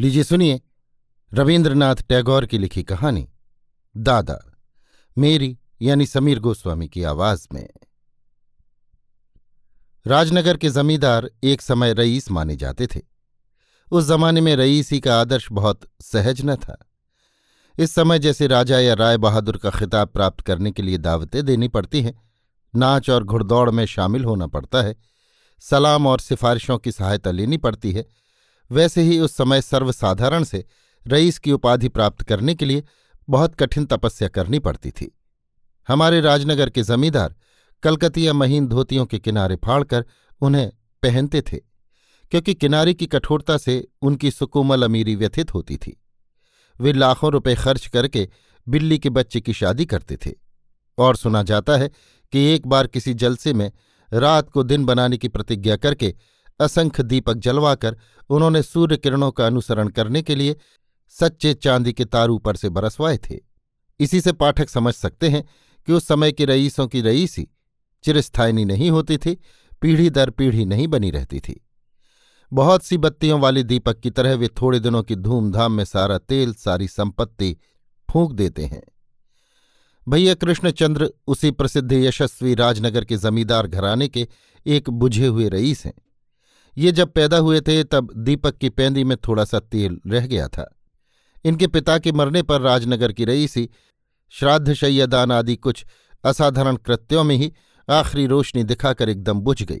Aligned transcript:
लीजिए 0.00 0.24
सुनिए 0.24 0.60
रविन्द्रनाथ 1.34 1.96
टैगोर 1.96 2.46
की 2.46 2.58
लिखी 2.58 2.82
कहानी, 2.82 3.30
दादा, 3.96 4.52
मेरी 5.18 5.58
यानी 5.82 6.06
समीर 6.06 6.38
गोस्वामी 6.38 6.88
की 6.88 7.02
आवाज़ 7.02 7.48
में। 7.52 7.68
राजनगर 10.06 10.56
के 10.56 10.70
जमींदार 10.70 11.30
एक 11.44 11.62
समय 11.62 11.94
रईस 11.94 12.30
माने 12.30 12.56
जाते 12.56 12.86
थे। 12.86 13.00
उस 13.92 14.04
जमाने 14.04 14.40
में 14.40 14.56
रईसी 14.56 15.00
का 15.00 15.20
आदर्श 15.20 15.48
बहुत 15.52 15.80
सहज 16.00 16.42
न 16.44 16.56
था। 16.56 16.90
इस 17.78 17.94
समय 17.94 18.18
जैसे 18.18 18.46
राजा 18.46 18.78
या 18.78 18.94
राय 18.94 19.16
बहादुर 19.16 19.56
का 19.56 19.70
खिताब 19.70 20.08
प्राप्त 20.08 20.40
करने 20.40 20.70
के 20.70 20.82
लिए 20.82 20.98
दावतें 20.98 21.44
देनी 21.44 21.68
पड़ती 21.68 22.02
हैं, 22.02 22.22
नाच 22.76 23.10
और 23.10 23.24
घुड़दौड़ 23.24 23.70
में 23.70 23.86
शामिल 23.86 24.24
होना 24.24 24.46
पड़ता 24.46 24.82
है, 24.82 24.96
सलाम 25.60 26.06
और 26.06 26.20
सिफारिशों 26.20 26.78
की 26.78 26.92
सहायता 26.92 27.30
लेनी 27.30 27.56
पड़ती 27.56 27.92
है 27.92 28.23
वैसे 28.70 29.02
ही 29.02 29.18
उस 29.18 29.36
समय 29.36 29.62
सर्वसाधारण 29.62 30.44
से 30.44 30.64
रईस 31.06 31.38
की 31.38 31.52
उपाधि 31.52 31.88
प्राप्त 31.88 32.22
करने 32.22 32.54
के 32.54 32.64
लिए 32.64 32.82
बहुत 33.28 33.54
कठिन 33.54 33.84
तपस्या 33.86 34.28
करनी 34.28 34.58
पड़ती 34.58 34.90
थी। 34.90 35.10
हमारे 35.88 36.20
राजनगर 36.20 36.70
के 36.70 36.82
जमींदार 36.82 37.34
कलकतिया 37.82 38.32
महीन 38.32 38.66
धोतियों 38.66 39.06
के 39.06 39.18
किनारे 39.18 39.56
फाड़कर 39.56 40.04
उन्हें 40.40 40.70
पहनते 41.02 41.42
थे, 41.42 41.56
क्योंकि 42.32 42.54
किनारे 42.54 42.94
की 42.94 43.06
कठोरता 43.06 43.56
से 43.58 43.86
उनकी 44.02 44.30
सुकोमल 44.30 44.82
अमीरी 44.82 45.16
व्यथित 45.16 45.54
होती 45.54 45.76
थी। 45.76 45.96
वे 46.80 46.92
लाखों 46.92 47.30
रुपए 47.32 47.54
खर्च 47.54 47.86
करके 47.86 48.28
बिल्ली 48.66 48.98
के 48.98 49.10
बच्चे 49.10 49.40
की 49.40 49.52
शादी 49.52 49.84
करते 49.86 50.16
थे, 50.16 50.30
और 50.98 51.16
सुना 51.16 51.42
जाता 51.42 51.76
है 51.76 51.90
कि 52.32 52.44
एक 52.44 52.66
बार 52.66 52.86
किसी 52.86 53.14
जलसे 53.14 53.52
में 53.52 53.70
रात 54.12 54.50
को 54.50 54.62
दिन 54.62 54.84
बनाने 54.84 55.16
की 55.16 55.28
प्रतिज्ञा 55.28 55.76
करके 55.76 56.14
असंख्य 56.60 57.02
दीपक 57.02 57.34
जलवाकर 57.34 57.96
उन्होंने 58.30 58.62
सूर्य 58.62 58.96
किरणों 58.96 59.30
का 59.30 59.46
अनुसरण 59.46 59.88
करने 59.88 60.22
के 60.22 60.34
लिए 60.34 60.56
सच्चे 61.08 61.54
चांदी 61.54 61.92
के 61.92 62.04
तार 62.04 62.30
ऊपर 62.30 62.56
से 62.56 62.68
बरसवाए 62.68 63.18
थे। 63.18 63.38
इसी 64.00 64.20
से 64.20 64.32
पाठक 64.32 64.68
समझ 64.68 64.94
सकते 64.94 65.28
हैं 65.28 65.44
कि 65.86 65.92
उस 65.92 66.06
समय 66.06 66.32
की 66.32 66.44
रईसों 66.44 66.88
की 66.88 67.00
रईसी 67.00 67.48
चिरस्थायनी 68.04 68.64
नहीं 68.64 68.90
होती 68.90 69.16
थी, 69.16 69.38
पीढ़ी 69.80 70.10
दर 70.10 70.30
पीढ़ी 70.30 70.64
नहीं 70.64 70.88
बनी 70.88 71.10
रहती 71.10 71.40
थी। 71.40 71.66
बहुत 72.52 72.82
सी 72.82 72.96
बत्तियों 72.96 73.40
वाले 73.40 73.62
दीपक 73.62 74.00
की 74.00 74.10
तरह 74.10 74.34
वे 74.34 74.48
थोड़े 74.48 74.80
दिनों 74.80 75.02
की 75.02 75.16
धूमधाम 75.16 75.72
में 75.72 75.84
सारा 75.84 76.18
तेल, 76.18 76.54
सारी 76.54 76.88
संपत्ति 76.88 77.56
फूंक 78.10 78.32
देते 78.32 78.64
हैं। 78.64 78.82
भैया 80.08 80.34
कृष्णचंद्र 80.34 81.10
उसी 81.26 81.50
प्रसिद्ध 81.50 81.92
यशस्वी 81.92 82.54
राजनगर 82.54 83.04
के 83.04 83.16
जमींदार 83.16 83.66
घराने 83.66 84.08
के 84.08 84.28
एक 84.66 84.90
बुझे 84.90 85.26
हुए 85.26 85.48
रईस 85.48 85.84
हैं। 85.84 85.94
ये 86.78 86.92
जब 86.92 87.12
पैदा 87.12 87.36
हुए 87.36 87.60
थे, 87.60 87.84
तब 87.84 88.12
दीपक 88.16 88.58
की 88.58 88.68
पैंदी 88.68 89.04
में 89.04 89.16
थोड़ा 89.16 89.44
सा 89.44 89.60
तेल 89.60 90.00
रह 90.06 90.26
गया 90.26 90.48
था। 90.48 90.78
इनके 91.44 91.66
पिता 91.66 91.98
के 91.98 92.12
मरने 92.12 92.42
पर 92.42 92.60
राजनगर 92.60 93.12
की 93.12 93.24
रईसी, 93.24 93.70
श्राद्ध 94.30 94.74
शैयदान 94.74 95.32
आदि 95.32 95.56
कुछ 95.56 95.86
असाधारण 96.24 96.76
कृत्यों 96.76 97.24
में 97.24 97.36
ही 97.36 97.52
आखिरी 97.90 98.26
रोशनी 98.26 98.64
दिखाकर 98.64 99.08
एकदम 99.08 99.40
बुझ 99.40 99.62
गई। 99.62 99.80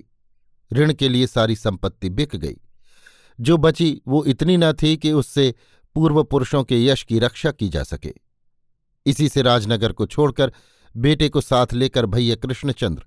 ऋण 0.72 0.92
के 0.92 1.08
लिए 1.08 1.26
सारी 1.26 1.56
संपत्ति 1.56 2.10
बिक 2.10 2.36
गई। 2.36 2.56
जो 3.40 3.56
बची, 3.56 4.02
वो 4.08 4.24
इतनी 4.24 4.56
न 4.56 4.72
थी 4.72 4.96
कि 4.96 5.12
उससे 5.12 5.54
पूर्व 5.94 6.24
पुरुषों 6.24 6.64
के 6.64 6.84
यश 6.86 7.02
की 7.02 7.18
रक्षा 7.18 7.50
की 7.50 7.68
जा 7.68 7.82
सके। 7.82 8.14
इसी 9.06 9.28
से 9.28 9.42
राजनगर 9.42 9.92
को 9.92 10.06
छोड़कर 10.06 10.52
बेटे 10.96 11.28
को 11.28 11.40
साथ 11.40 11.66
लेकर 11.72 12.06
भैया 12.06 12.34
कृष्णचंद्र 12.34 13.02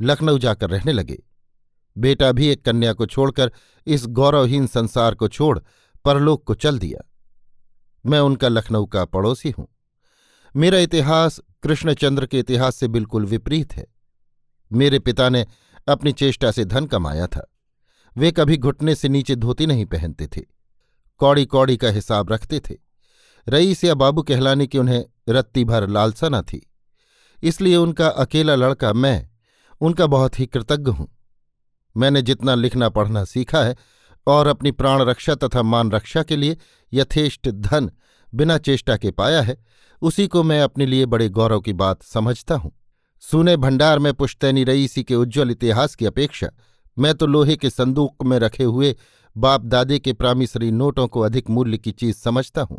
लखनऊ 0.00 0.38
जाकर 0.38 0.70
रहने 0.70 0.92
लगे। 0.92 1.25
बेटा 1.98 2.32
भी 2.32 2.46
एक 2.46 2.64
कन्या 2.64 2.92
को 2.92 3.06
छोड़कर 3.06 3.52
इस 3.86 4.06
गौरवहीन 4.06 4.66
संसार 4.66 5.14
को 5.14 5.28
छोड़ 5.28 5.58
परलोक 6.04 6.44
को 6.44 6.54
चल 6.54 6.78
दिया। 6.78 7.10
मैं 8.06 8.20
उनका 8.20 8.48
लखनऊ 8.48 8.86
का 8.86 9.04
पड़ोसी 9.04 9.50
हूँ। 9.50 9.68
मेरा 10.56 10.78
इतिहास 10.78 11.40
कृष्णचंद्र 11.62 12.26
के 12.26 12.38
इतिहास 12.38 12.76
से 12.76 12.88
बिल्कुल 12.88 13.26
विपरीत 13.26 13.72
है। 13.72 13.86
मेरे 14.72 14.98
पिता 14.98 15.28
ने 15.28 15.46
अपनी 15.88 16.12
चेष्टा 16.12 16.50
से 16.50 16.64
धन 16.64 16.86
कमाया 16.86 17.26
था। 17.26 17.52
वे 18.16 18.32
कभी 18.32 18.56
घुटने 18.56 18.94
से 18.94 19.08
नीचे 19.08 19.36
धोती 19.36 19.66
नहीं 19.66 19.86
पहनते 19.86 20.26
थे। 20.26 20.40
कौड़ी 21.18 21.46
कौड़ी 21.46 21.76
का 21.76 21.88
हिसाब 21.88 22.32
रखते 22.32 22.60
थे। 22.60 22.74
रईस 23.48 23.84
या 23.84 23.94
बाबू 23.94 24.22
कहलाने 24.22 24.66
की 24.66 24.78
उन्हें 24.78 25.04
रत्ती 25.28 25.64
भर 25.64 25.88
लालसा 25.88 26.28
न 26.28 26.42
थी। 26.42 26.70
इसलिए 27.42 27.76
उनका 27.76 28.08
अकेला 28.08 28.54
लड़का 28.54 28.92
मैं, 28.92 29.28
उनका 29.80 30.06
बहुत 30.06 30.40
ही 30.40 30.46
कृतज्ञ 30.46 30.90
हूँ। 30.90 31.15
मैंने 31.96 32.22
जितना 32.22 32.54
लिखना 32.54 32.88
पढ़ना 32.88 33.24
सीखा 33.24 33.62
है, 33.64 33.76
और 34.26 34.46
अपनी 34.46 34.70
प्राण 34.70 35.02
रक्षा 35.02 35.34
तथा 35.34 35.62
मान 35.62 35.90
रक्षा 35.90 36.22
के 36.22 36.36
लिए 36.36 36.56
यथेष्ट 36.92 37.48
धन 37.48 37.90
बिना 38.32 38.58
चेष्टा 38.58 38.96
के 38.96 39.10
पाया 39.10 39.42
है, 39.42 39.56
उसी 40.02 40.26
को 40.26 40.42
मैं 40.42 40.60
अपने 40.62 40.86
लिए 40.86 41.06
बड़े 41.06 41.28
गौरव 41.28 41.60
की 41.60 41.72
बात 41.72 42.02
समझता 42.02 42.54
हूँ। 42.54 42.72
सूने 43.22 43.56
भंडार 43.56 43.98
में 43.98 44.12
पुश्तैनी 44.14 44.64
रईसी 44.64 45.02
के 45.02 45.14
उज्ज्वल 45.14 45.50
इतिहास 45.50 45.94
की 45.94 46.06
अपेक्षा, 46.06 46.48
मैं 46.96 47.14
तो 47.14 47.26
लोहे 47.26 47.56
के 47.56 47.70
संदूक 47.70 48.24
में 48.24 48.38
रखे 48.38 48.64
हुए 48.64 48.94
बाप 49.36 49.60
दादे 49.60 49.98
के 49.98 50.12
प्रामिसरी 50.12 50.70
नोटों 50.70 51.06
को 51.08 51.20
अधिक 51.20 51.50
मूल्य 51.50 51.78
की 51.78 51.92
चीज़ 51.92 52.16
समझता 52.16 52.62
हूँ। 52.62 52.78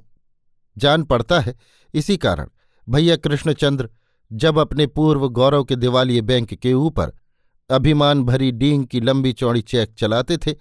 जान 0.78 1.04
पड़ता 1.04 1.40
है, 1.40 1.56
इसी 1.94 2.18
कारण, 2.18 2.48
भैया 2.88 3.16
कृष्णचंद्र, 3.16 3.90
जब 4.32 4.60
अपने 4.60 4.88
पूर्व 4.88 5.28
गौरव 5.30 5.64
के 5.64 5.76
दिवालिये 5.76 6.22
बैंक 6.22 6.54
के 6.54 6.74
ऊपर 6.74 7.12
अभिमान 7.70 8.24
भरी 8.24 8.52
डींग 8.52 8.86
की 8.86 9.00
लंबी 9.00 9.34
चौड़ी 9.34 9.62
चैक 9.62 9.94
चलाते 9.94 10.38
थे, 10.38 10.54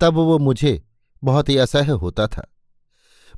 तब 0.00 0.14
वो 0.14 0.38
मुझे 0.38 0.82
बहुत 1.24 1.48
ही 1.48 1.56
असह्य 1.56 1.92
होता 1.92 2.26
था। 2.26 2.50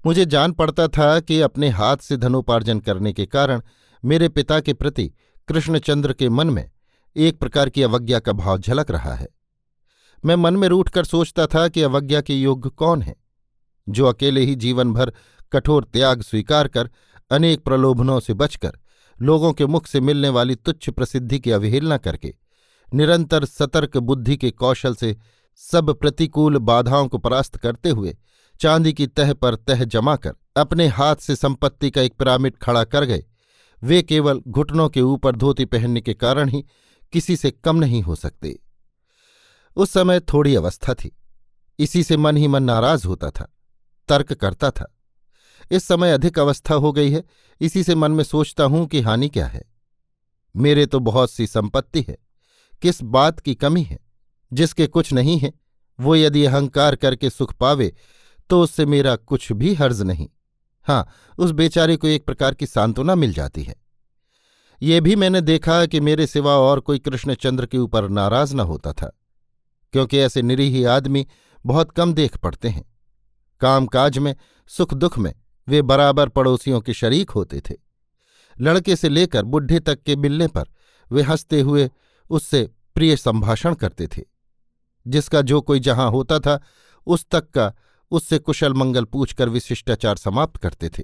मुझे 0.06 0.26
जान 0.26 0.52
पड़ता 0.52 0.88
था 0.88 1.20
कि 1.20 1.40
अपने 1.40 1.68
हाथ 1.68 1.96
से 1.96 2.16
धनोपार्जन 2.16 2.80
करने 2.80 3.12
के 3.12 3.26
कारण 3.26 3.62
मेरे 4.04 4.28
पिता 4.28 4.60
के 4.60 4.72
प्रति 4.72 5.10
कृष्णचंद्र 5.48 6.12
के 6.12 6.28
मन 6.28 6.50
में 6.50 6.70
एक 7.16 7.38
प्रकार 7.38 7.68
की 7.68 7.82
अवज्ञा 7.82 8.20
का 8.20 8.32
भाव 8.32 8.58
झलक 8.58 8.90
रहा 8.90 9.14
है। 9.14 9.28
मैं 10.24 10.36
मन 10.36 10.56
में 10.56 10.68
रूठ 10.68 10.88
कर 10.88 11.04
सोचता 11.04 11.46
था 11.46 11.68
कि 11.68 11.82
अवज्ञा 11.82 12.20
के 12.20 12.34
योग्य 12.34 12.70
कौन 12.70 13.02
है, 13.02 13.16
जो 13.88 14.06
अकेले 14.06 14.40
ही 14.40 14.54
जीवन 14.54 14.92
भर 14.92 15.12
कठोर 15.52 15.84
त्याग 15.84 16.22
स्वीकार 16.22 16.68
कर 16.68 16.90
अनेक 17.30 17.64
प्रलोभनों 17.64 18.20
से 18.20 18.34
बचकर 18.34 18.78
लोगों 19.22 19.52
के 19.52 19.66
मुख 19.66 19.86
से 19.86 20.00
मिलने 20.00 20.28
वाली 20.28 20.54
तुच्छ 20.54 20.90
प्रसिद्धि 20.90 21.38
की 21.40 21.50
अवहेलना 21.50 21.96
करके 21.96 22.34
निरंतर 22.94 23.44
सतर्क 23.44 23.96
बुद्धि 23.96 24.36
के 24.36 24.50
कौशल 24.50 24.94
से 24.94 25.16
सब 25.56 25.94
प्रतिकूल 25.94 26.58
बाधाओं 26.58 27.08
को 27.08 27.18
परास्त 27.18 27.56
करते 27.56 27.90
हुए 27.90 28.16
चांदी 28.60 28.92
की 28.92 29.06
तह 29.06 29.32
पर 29.34 29.54
तह 29.54 29.84
जमा 29.84 30.16
कर 30.16 30.34
अपने 30.56 30.86
हाथ 30.86 31.16
से 31.16 31.36
संपत्ति 31.36 31.90
का 31.90 32.00
एक 32.00 32.14
पिरामिड 32.14 32.56
खड़ा 32.56 32.84
कर 32.84 33.04
गए। 33.04 33.24
वे 33.82 34.02
केवल 34.02 34.42
घुटनों 34.48 34.88
के 34.88 35.00
ऊपर 35.00 35.36
धोती 35.36 35.64
पहनने 35.64 36.00
के 36.00 36.14
कारण 36.14 36.48
ही 36.48 36.64
किसी 37.12 37.36
से 37.36 37.50
कम 37.50 37.76
नहीं 37.76 38.02
हो 38.02 38.14
सकते। 38.14 38.58
उस 39.76 39.90
समय 39.90 40.20
थोड़ी 40.20 40.54
अवस्था 40.54 40.94
थी। 40.94 41.16
इसी 41.78 42.02
से 42.02 42.16
मन 42.16 42.36
ही 42.36 42.48
मन 42.48 42.62
नाराज़ 42.62 43.06
होता 43.06 43.30
था, 43.30 43.56
तर्क 44.08 44.32
करता 44.32 44.70
था। 44.70 44.96
इस 45.70 45.84
समय 45.84 46.12
अधिक 46.12 46.38
अवस्था 46.38 46.74
हो 46.74 46.92
गई 46.92 47.10
है। 47.10 47.24
इसी 47.60 47.82
से 47.84 47.94
मन 47.94 48.12
में 48.12 48.24
सोचता 48.24 48.64
हूँ 48.64 48.86
कि 48.86 49.00
हानि 49.00 49.28
क्या 49.28 49.46
है। 49.46 49.62
मेरे 50.56 50.86
तो 50.86 51.00
बहुत 51.00 51.30
सी 51.30 51.46
संपत्ति 51.46 52.04
है। 52.08 52.25
किस 52.82 53.02
बात 53.02 53.40
की 53.40 53.54
कमी 53.54 53.82
है? 53.82 53.98
जिसके 54.52 54.86
कुछ 54.86 55.12
नहीं 55.12 55.38
है, 55.38 55.52
वो 55.98 56.16
यदि 56.16 56.44
अहंकार 56.44 56.96
करके 56.96 57.30
सुख 57.30 57.54
पावे 57.54 57.94
तो 58.50 58.60
उससे 58.62 58.86
मेरा 58.86 59.14
कुछ 59.16 59.50
भी 59.52 59.74
हर्ज 59.74 60.02
नहीं। 60.02 60.28
हाँ 60.86 61.06
उस 61.38 61.50
बेचारे 61.50 61.96
को 61.96 62.06
एक 62.06 62.24
प्रकार 62.26 62.54
की 62.54 62.66
सांत्वना 62.66 63.14
मिल 63.14 63.32
जाती 63.32 63.62
है। 63.62 63.74
ये 64.82 65.00
भी 65.00 65.16
मैंने 65.16 65.40
देखा 65.40 65.84
कि 65.86 66.00
मेरे 66.00 66.26
सिवा 66.26 66.52
और 66.52 66.80
कोई 66.80 66.98
कृष्णचंद्र 66.98 67.66
के 67.66 67.78
ऊपर 67.78 68.08
नाराज़ 68.08 68.54
न 68.54 68.60
होता 68.60 68.92
था, 68.92 69.10
क्योंकि 69.94 70.18
ऐसे 70.18 70.42
निरीह 70.42 70.90
आदमी 70.90 71.26
बहुत 71.64 71.90
कम 71.90 72.12
देख 72.14 72.36
पड़ते 72.36 72.68
हैं। 72.68 72.84
कामकाज 73.60 74.18
में 74.18 74.34
सुख 74.70 74.94
दुख 74.94 75.18
में, 75.18 75.34
वे 75.68 75.82
बराबर 75.82 76.28
पड़ोसियों 76.28 76.80
के 76.80 76.92
शरीक 76.92 77.30
होते 77.30 77.60
थे। 77.60 77.74
लड़के 78.56 78.96
से 78.96 79.08
लेकर 79.08 79.44
बुढ़े 79.44 79.80
तक 79.80 80.02
के 80.02 80.16
मिलने 80.16 80.48
पर, 80.48 80.64
वे 81.10 81.22
हँसते 81.22 81.60
हुए 81.60 81.88
उससे 82.30 82.70
प्रिय 82.94 83.16
संभाषण 83.16 83.74
करते 83.74 84.06
थे। 84.06 84.22
जिसका 85.06 85.42
जो 85.42 85.60
कोई 85.60 85.80
जहाँ 85.80 86.10
होता 86.10 86.38
था, 86.38 86.60
उस 87.06 87.26
तक 87.30 87.50
का 87.50 87.74
उससे 88.10 88.38
कुशल 88.38 88.74
मंगल 88.74 89.04
पूछकर 89.04 89.48
विशिष्टाचार 89.48 90.16
समाप्त 90.16 90.56
करते 90.56 90.88
थे। 90.88 91.02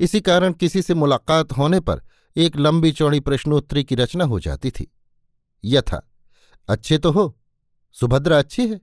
इसी 0.00 0.20
कारण 0.20 0.52
किसी 0.52 0.82
से 0.82 0.94
मुलाकात 0.94 1.52
होने 1.52 1.80
पर 1.80 2.02
एक 2.36 2.56
लंबी 2.56 2.92
चौड़ी 2.92 3.20
प्रश्नोत्तरी 3.20 3.84
की 3.84 3.94
रचना 3.94 4.24
हो 4.24 4.40
जाती 4.40 4.70
थी। 4.70 4.92
यथा, 5.64 6.10
अच्छे 6.68 6.98
तो 6.98 7.10
हो, 7.10 7.38
सुभद्रा 7.92 8.38
अच्छी 8.38 8.68
है, 8.68 8.80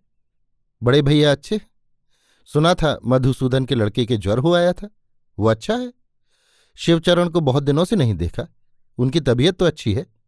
बड़े 0.84 1.02
भैया 1.02 1.32
अच्छे 1.32 1.62
सुना 2.46 2.74
था 2.74 3.00
मधुसूदन 3.06 3.66
के 3.66 3.76
लड़के 3.76 4.06
के 4.06 4.18
ज्वर 4.18 4.38
हो 4.38 4.54
आया 4.54 4.74
था, 4.74 4.90
वो 5.40 5.48
अच्छा 5.48 5.76
है। 5.76 5.94
शिवचरण 6.76 7.30
को 7.30 7.40
बहुत 7.40 7.64
दिनों 7.64 7.86
से 7.86 7.96
नहीं 7.96 8.14
देखा, 8.14 8.48
उनकी 8.98 9.20
तबीयत 9.20 9.60
तो 9.60 9.66
अच्छी 9.66 9.94
है। 9.94 10.21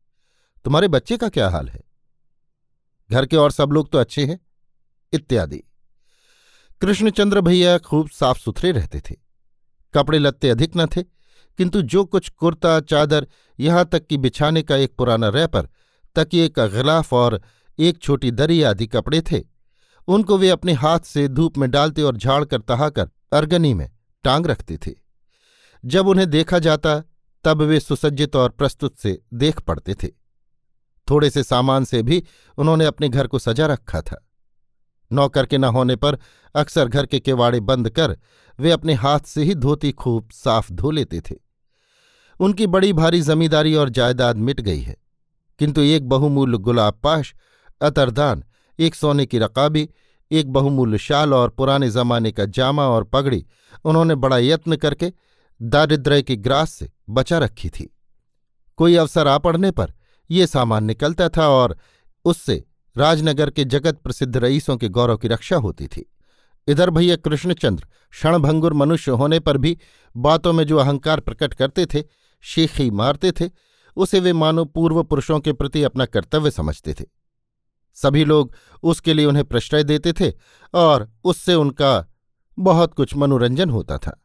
तुम्हारे 0.65 0.87
बच्चे 0.87 1.17
का 1.17 1.29
क्या 1.29 1.49
हाल 1.49 1.69
है? 1.69 1.81
घर 3.11 3.25
के 3.25 3.37
और 3.37 3.51
सब 3.51 3.71
लोग 3.71 3.91
तो 3.91 3.97
अच्छे 3.97 4.25
हैं? 4.25 4.39
इत्यादि। 5.13 5.63
कृष्णचंद्र 6.81 7.41
भैया 7.41 7.77
खूब 7.77 8.09
साफ़ 8.09 8.39
सुथरे 8.39 8.71
रहते 8.71 8.99
थे। 8.99 9.15
कपड़े 9.93 10.19
लत्ते 10.19 10.49
अधिक 10.49 10.71
न 10.77 10.85
थे, 10.85 11.03
किंतु 11.57 11.81
जो 11.81 12.05
कुछ 12.05 12.29
कुर्ता, 12.29 12.79
चादर 12.79 13.27
यहाँ 13.59 13.85
तक 13.85 14.07
कि 14.07 14.17
बिछाने 14.17 14.61
का 14.61 14.75
एक 14.75 14.95
पुराना 14.95 15.29
रैपर, 15.29 15.69
तकिए 16.15 16.49
का 16.49 16.67
गिलाफ 16.67 17.13
और 17.13 17.41
एक 17.79 17.97
छोटी 17.97 18.31
दरी 18.31 18.63
आदि 18.63 18.87
कपड़े 18.87 19.21
थे, 19.21 19.43
उनको 20.07 20.37
वे 20.37 20.49
अपने 20.49 20.73
हाथ 20.73 20.99
से 20.99 21.27
धूप 21.27 21.57
में 21.57 21.71
डालते 21.71 22.01
और 22.01 22.17
झाड़ 22.17 22.45
कर 22.45 22.61
तहाकर 22.61 23.09
अर्गनी 23.33 23.73
में 23.73 23.91
टांग 24.23 24.45
रखते 24.45 24.77
थे। 24.77 24.91
जब 25.85 26.07
उन्हें 26.07 26.29
देखा 26.29 26.59
जाता, 26.59 27.03
तब 27.43 27.61
वे 27.61 27.79
सुसज्जित 27.79 28.35
और 28.35 28.49
प्रस्तुत 28.49 28.97
से 28.97 29.21
देख 29.33 29.61
पड़ते 29.61 29.95
थे। 29.95 30.22
थोड़े 31.07 31.29
से 31.29 31.43
सामान 31.43 31.85
से 31.85 32.01
भी 32.03 32.23
उन्होंने 32.57 32.85
अपने 32.85 33.09
घर 33.09 33.27
को 33.27 33.39
सजा 33.39 33.67
रखा 33.67 34.01
था। 34.01 34.23
नौकर 35.11 35.45
के 35.45 35.57
न 35.57 35.63
होने 35.65 35.95
पर 35.95 36.17
अक्सर 36.55 36.87
घर 36.87 37.05
के 37.05 37.19
केवाड़े 37.19 37.59
बंद 37.61 37.89
कर 37.89 38.17
वे 38.59 38.71
अपने 38.71 38.93
हाथ 38.93 39.19
से 39.19 39.43
ही 39.43 39.55
धोती 39.55 39.91
खूब 39.91 40.29
साफ़ 40.33 40.71
धो 40.71 40.91
लेते 40.91 41.21
थे। 41.21 41.35
उनकी 42.39 42.67
बड़ी 42.67 42.93
भारी 42.93 43.21
जमींदारी 43.21 43.73
और 43.75 43.89
जायदाद 43.89 44.37
मिट 44.37 44.61
गई 44.61 44.79
है, 44.79 44.95
किंतु 45.59 45.81
एक 45.81 46.07
बहुमूल्य 46.09 46.57
गुलाब 46.57 46.99
पाश, 47.03 47.33
अतरदान, 47.81 48.43
एक 48.79 48.95
सोने 48.95 49.25
की 49.25 49.39
रकाबी, 49.39 49.89
एक 50.31 50.51
बहुमूल्य 50.53 50.97
शाल 50.97 51.33
और 51.33 51.49
पुराने 51.49 51.89
जमाने 51.89 52.31
का 52.31 52.45
जामा 52.47 52.87
और 52.87 53.03
पगड़ी 53.03 53.45
उन्होंने 53.85 54.15
बड़ा 54.15 54.37
यत्न 54.37 54.75
करके 54.75 55.11
दारिद्र्य 55.61 56.21
की 56.21 56.35
ग्रास 56.37 56.71
से 56.71 56.89
बचा 57.09 57.37
रखी 57.37 57.69
थी। 57.69 57.89
कोई 58.79 58.95
अवसर 58.95 59.27
आ 59.27 59.37
पड़ने 59.37 59.71
पर 59.71 59.93
ये 60.33 60.47
सामान 60.47 60.83
निकलता 60.83 61.29
था 61.29 61.47
और 61.47 61.77
उससे 62.25 62.63
राजनगर 62.97 63.49
के 63.49 63.65
जगत 63.65 63.97
प्रसिद्ध 63.97 64.37
रईसों 64.37 64.77
के 64.77 64.89
गौरव 64.89 65.17
की 65.17 65.27
रक्षा 65.27 65.55
होती 65.55 65.87
थी। 65.87 66.09
इधर 66.67 66.89
भैया 66.89 67.15
कृष्णचंद्र 67.15 67.87
क्षणभंगुर 68.11 68.73
मनुष्य 68.73 69.11
होने 69.11 69.39
पर 69.39 69.57
भी 69.57 69.77
बातों 70.17 70.53
में 70.53 70.63
जो 70.63 70.77
अहंकार 70.77 71.19
प्रकट 71.19 71.53
करते 71.53 71.85
थे, 71.85 72.03
शेखी 72.41 72.91
मारते 72.91 73.31
थे, 73.31 73.49
उसे 73.95 74.19
वे 74.19 74.33
मानो 74.33 74.65
पूर्व 74.65 75.03
पुरुषों 75.03 75.39
के 75.39 75.53
प्रति 75.53 75.83
अपना 75.83 76.05
कर्तव्य 76.05 76.51
समझते 76.51 76.93
थे। 76.93 77.05
सभी 77.93 78.25
लोग 78.25 78.55
उसके 78.83 79.13
लिए 79.13 79.25
उन्हें 79.25 79.45
प्रश्रय 79.45 79.83
देते 79.83 80.13
थे 80.13 80.33
और 80.73 81.11
उससे 81.23 81.53
उनका 81.53 82.07
बहुत 82.59 82.93
कुछ 82.93 83.15
मनोरंजन 83.15 83.69
होता 83.69 83.97
था। 83.97 84.23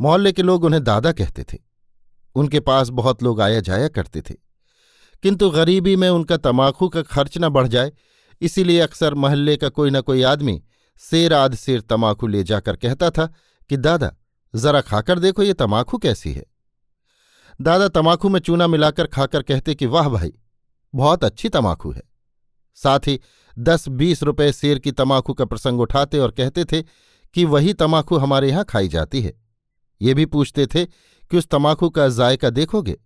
मोहल्ले 0.00 0.32
के 0.32 0.42
लोग 0.42 0.64
उन्हें 0.64 0.84
दादा 0.84 1.12
कहते 1.12 1.44
थे। 1.44 1.58
उनके 2.34 2.60
पास 2.60 2.88
बहुत 2.88 3.22
लोग 3.22 3.40
आया 3.40 3.60
जाया 3.60 3.88
करते 3.88 4.22
थे। 4.22 4.45
किंतु 5.22 5.50
गरीबी 5.50 5.96
में 5.96 6.10
उनका 6.10 6.36
तमाखू 6.36 6.88
का 6.88 7.02
खर्च 7.02 7.38
न 7.38 7.48
बढ़ 7.48 7.66
जाए, 7.66 7.92
इसीलिए 8.40 8.80
अक्सर 8.80 9.14
महल्ले 9.14 9.56
का 9.56 9.68
कोई 9.68 9.90
न 9.90 10.00
कोई 10.00 10.22
आदमी 10.22 10.62
शेर 10.98 11.34
आध 11.34 11.54
शेर 11.54 11.80
तमाकू 11.80 12.26
ले 12.26 12.44
जाकर 12.44 12.76
कहता 12.76 13.10
था 13.10 13.26
कि, 13.68 13.76
दादा, 13.76 14.16
जरा 14.54 14.80
खाकर 14.80 15.18
देखो 15.18 15.42
ये 15.42 15.52
तमाकू 15.52 15.98
कैसी 15.98 16.32
है। 16.32 16.44
दादा 17.60 17.88
तमाकू 17.88 18.28
में 18.28 18.40
चूना 18.40 18.66
मिलाकर 18.66 19.06
खाकर 19.06 19.42
कहते 19.42 19.74
कि, 19.74 19.86
वाह 19.86 20.08
भाई, 20.08 20.32
बहुत 20.94 21.24
अच्छी 21.24 21.48
तमाकू 21.48 21.92
है। 21.92 22.02
साथ 22.74 23.00
ही 23.06 23.20
दस 23.58 23.88
बीस 23.88 24.22
रुपए 24.22 24.52
शेर 24.52 24.78
की 24.78 24.92
तमाकू 24.92 25.34
का 25.34 25.44
प्रसंग 25.44 25.80
उठाते 25.80 26.18
और 26.18 26.30
कहते 26.30 26.64
थे 26.64 26.82
कि, 27.34 27.44
वही 27.44 27.74
तमाकू 27.74 28.16
हमारे 28.16 28.48
यहाँ 28.48 28.64
खाई 28.64 28.88
जाती 28.88 29.20
है। 29.20 29.40
ये 30.02 30.14
भी 30.14 30.26
पूछते 30.26 30.66
थे 30.66 30.86
कि, 31.30 31.38
उस 31.38 31.48
तमाकू 31.48 31.90
का 31.90 32.08
जायका 32.08 32.50
देखोगे? 32.50 32.96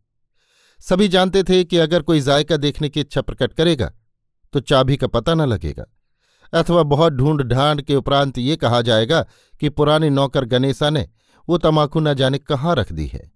सभी 0.80 1.08
जानते 1.08 1.42
थे 1.42 1.64
कि 1.64 1.76
अगर 1.76 2.02
कोई 2.02 2.20
जायका 2.20 2.56
देखने 2.56 2.88
की 2.88 3.00
इच्छा 3.00 3.20
प्रकट 3.20 3.52
करेगा 3.52 3.92
तो 4.54 4.60
चाबी 4.60 4.96
का 4.96 5.06
पता 5.06 5.34
न 5.34 5.42
लगेगा। 5.42 5.84
अथवा 6.52 6.82
बहुत 6.82 7.12
ढूंढ 7.12 7.42
ढांड 7.42 7.82
के 7.82 7.94
उपरांत 7.94 8.38
ये 8.38 8.56
कहा 8.56 8.80
जाएगा 8.82 9.22
कि 9.60 9.68
पुराने 9.68 10.10
नौकर 10.10 10.44
गणेशा 10.44 10.90
ने 10.90 11.08
वो 11.48 11.58
तमाकू 11.58 12.00
न 12.00 12.14
जाने 12.14 12.38
कहाँ 12.38 12.74
रख 12.76 12.92
दी 12.92 13.06
है। 13.06 13.30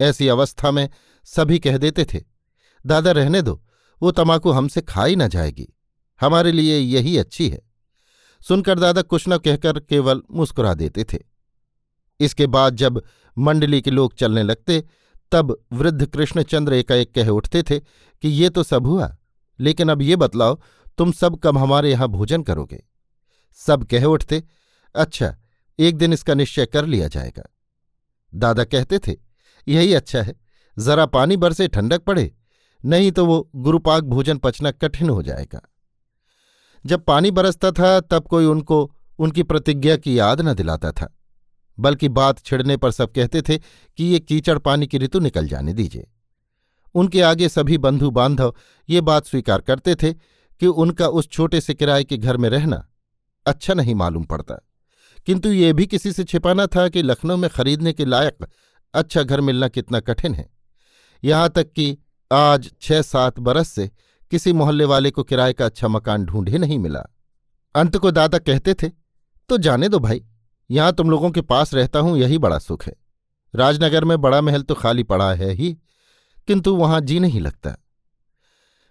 ऐसी 0.00 0.28
अवस्था 0.28 0.70
में 0.70 0.88
सभी 1.26 1.58
कह 1.58 1.76
देते 1.78 2.04
थे, 2.04 2.22
दादा, 2.84 3.12
रहने 3.12 3.42
दो, 3.42 3.62
वो 4.02 4.10
तमाकू 4.10 4.50
हमसे 4.50 4.80
खाई 4.80 5.16
न 5.16 5.28
जाएगी। 5.28 5.66
हमारे 6.20 6.52
लिए 6.52 6.78
यही 6.78 7.16
अच्छी 7.18 7.48
है। 7.48 7.60
सुनकर 8.40 8.78
दादा 8.78 9.02
कुछ 9.02 9.24
न 9.28 9.38
कहकर 9.38 9.80
केवल 9.80 10.22
मुस्कुरा 10.30 10.74
देते 10.74 11.04
थे। 11.04 11.18
इसके 12.20 12.46
बाद 12.46 12.76
जब 12.76 13.02
मंडली 13.36 13.80
के 13.82 13.90
लोग 13.90 14.14
चलने 14.14 14.42
लगते 14.42 14.82
तब 15.32 15.56
वृद्ध 15.72 16.06
कृष्णचंद्र 16.06 16.72
एकाएक 16.72 17.14
कह 17.14 17.28
उठते 17.28 17.62
थे 17.62 17.78
कि 17.78 18.28
ये 18.28 18.48
तो 18.50 18.62
सब 18.62 18.86
हुआ, 18.86 19.16
लेकिन 19.60 19.88
अब 19.88 20.02
ये 20.02 20.16
बतलाओ, 20.16 20.58
तुम 20.98 21.12
सब 21.12 21.38
कब 21.38 21.58
हमारे 21.58 21.90
यहाँ 21.90 22.08
भोजन 22.08 22.42
करोगे? 22.42 22.82
सब 23.58 23.84
कह 23.84 24.04
उठते 24.04 24.42
अच्छा 24.94 25.34
एक 25.78 25.96
दिन 25.96 26.12
इसका 26.12 26.34
निश्चय 26.34 26.66
कर 26.66 26.86
लिया 26.86 27.08
जाएगा। 27.08 27.42
दादा 28.34 28.64
कहते 28.64 28.98
थे, 28.98 29.16
यही 29.68 29.94
अच्छा 29.94 30.22
है, 30.22 30.34
जरा 30.78 31.06
पानी 31.06 31.36
बरसे 31.36 31.68
ठंडक 31.68 32.02
पड़े, 32.02 32.32
नहीं 32.84 33.12
तो 33.12 33.26
वो 33.26 33.50
गुरुपाक 33.56 34.04
भोजन 34.04 34.38
पचना 34.38 34.70
कठिन 34.70 35.10
हो 35.10 35.22
जाएगा। 35.22 35.60
जब 36.86 37.04
पानी 37.04 37.30
बरसता 37.30 37.70
था, 37.70 38.00
तब 38.00 38.28
कोई 38.28 38.44
उनको, 38.44 38.96
उनकी 39.18 39.42
प्रतिज्ञा 39.42 39.96
की 39.96 40.18
याद 40.18 40.40
न 40.40 40.54
दिलाता 40.54 40.92
था। 40.92 41.16
बल्कि 41.80 42.08
बात 42.08 42.38
छिड़ने 42.38 42.76
पर 42.76 42.90
सब 42.90 43.12
कहते 43.12 43.42
थे 43.42 43.58
कि 43.58 44.04
ये 44.04 44.18
कीचड़ 44.18 44.58
पानी 44.58 44.86
की 44.86 44.98
ऋतु 44.98 45.20
निकल 45.20 45.48
जाने 45.48 45.72
दीजिए। 45.72 46.06
उनके 46.94 47.20
आगे 47.22 47.48
सभी 47.48 47.78
बंधु 47.78 48.10
बांधव 48.10 48.54
ये 48.88 49.00
बात 49.00 49.26
स्वीकार 49.26 49.60
करते 49.60 49.94
थे 49.94 50.12
कि 50.12 50.66
उनका 50.66 51.08
उस 51.08 51.28
छोटे 51.28 51.60
से 51.60 51.74
किराए 51.74 52.04
के 52.04 52.16
घर 52.16 52.36
में 52.36 52.48
रहना 52.48 52.86
अच्छा 53.46 53.74
नहीं 53.74 53.94
मालूम 53.94 54.24
पड़ता। 54.24 54.54
किंतु 55.26 55.48
ये 55.48 55.72
भी 55.72 55.86
किसी 55.86 56.12
से 56.12 56.24
छिपाना 56.24 56.66
था 56.66 56.88
कि 56.88 57.02
लखनऊ 57.02 57.36
में 57.36 57.48
खरीदने 57.50 57.92
के 57.92 58.04
लायक 58.04 58.46
अच्छा 58.94 59.22
घर 59.22 59.40
मिलना 59.40 59.68
कितना 59.68 60.00
कठिन 60.00 60.34
है। 60.34 60.48
यहाँ 61.22 61.48
तक 61.48 61.72
कि 61.72 61.96
आज 62.30 62.70
छह 62.80 63.02
सात 63.02 63.38
बरस 63.38 63.68
से 63.68 63.90
किसी 64.30 64.52
मोहल्ले 64.52 64.84
वाले 64.84 65.10
को 65.10 65.22
किराए 65.22 65.52
का 65.52 65.66
अच्छा 65.66 65.88
मकान 65.88 66.24
ढूंढे 66.24 66.58
नहीं 66.58 66.78
मिला। 66.78 67.04
अंत 67.74 67.96
को 67.96 68.10
दादा 68.10 68.38
कहते 68.38 68.74
थे 68.74 68.88
तो 69.48 69.58
जाने 69.58 69.88
दो 69.88 69.98
भाई। 69.98 70.24
यहाँ 70.70 70.92
तुम 70.92 71.10
लोगों 71.10 71.30
के 71.30 71.40
पास 71.40 71.74
रहता 71.74 71.98
हूँ, 71.98 72.18
यही 72.18 72.38
बड़ा 72.38 72.58
सुख 72.58 72.86
है। 72.86 72.92
राजनगर 73.54 74.04
में 74.04 74.20
बड़ा 74.20 74.40
महल 74.40 74.62
तो 74.62 74.74
खाली 74.74 75.02
पड़ा 75.02 75.34
है 75.34 75.50
ही, 75.50 75.78
किंतु 76.46 76.76
वहाँ 76.76 77.00
जी 77.00 77.20
नहीं 77.20 77.40
लगता। 77.40 77.76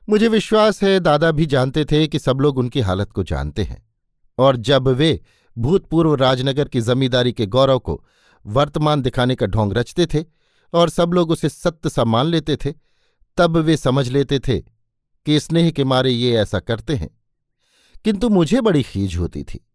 मुझे 0.10 0.28
विश्वास 0.28 0.84
है, 0.84 1.00
दादा 1.00 1.32
भी 1.32 1.46
जानते 1.46 1.86
थे 1.86 2.08
कि 2.08 2.20
सब 2.20 2.38
लोग 2.40 2.58
उनकी 2.58 2.80
हालत 2.80 3.12
को 3.12 3.24
जानते 3.24 3.64
हैं। 3.64 3.90
और 4.38 4.56
जब 4.56 4.88
वे 4.88 5.22
भूतपूर्व 5.58 6.16
राजनगर 6.16 6.68
की 6.68 6.82
जमींदारी 6.82 7.32
के 7.32 7.46
गौरव 7.46 7.80
को 7.80 8.06
वर्तमान 8.46 9.02
दिखाने 9.02 9.36
का 9.36 9.46
ढोंग 9.46 9.74
रचते 9.74 10.06
थे 10.06 10.26
और 10.74 10.90
सब 10.90 11.14
लोग 11.14 11.32
उसे 11.32 11.50
सत्य 11.50 11.90
सा 11.90 12.04
मान 12.04 12.26
लेते 12.26 12.56
थे, 12.56 12.74
तब 13.38 13.58
वे 13.58 13.78
समझ 13.78 14.10
लेते 14.10 14.40
थे 14.40 14.60
कि 15.26 15.40
स्नेह 15.40 15.72
के 15.72 15.84
मारे 15.84 16.12
ये 16.12 16.36
ऐसा 16.36 16.60
करते 16.60 16.96
हैं। 16.96 17.10
किंतु 18.04 18.30
मुझे 18.30 18.62
बड़ी 18.62 18.84
खीज 18.84 19.16
होती 19.18 19.44
थी। 19.44 19.66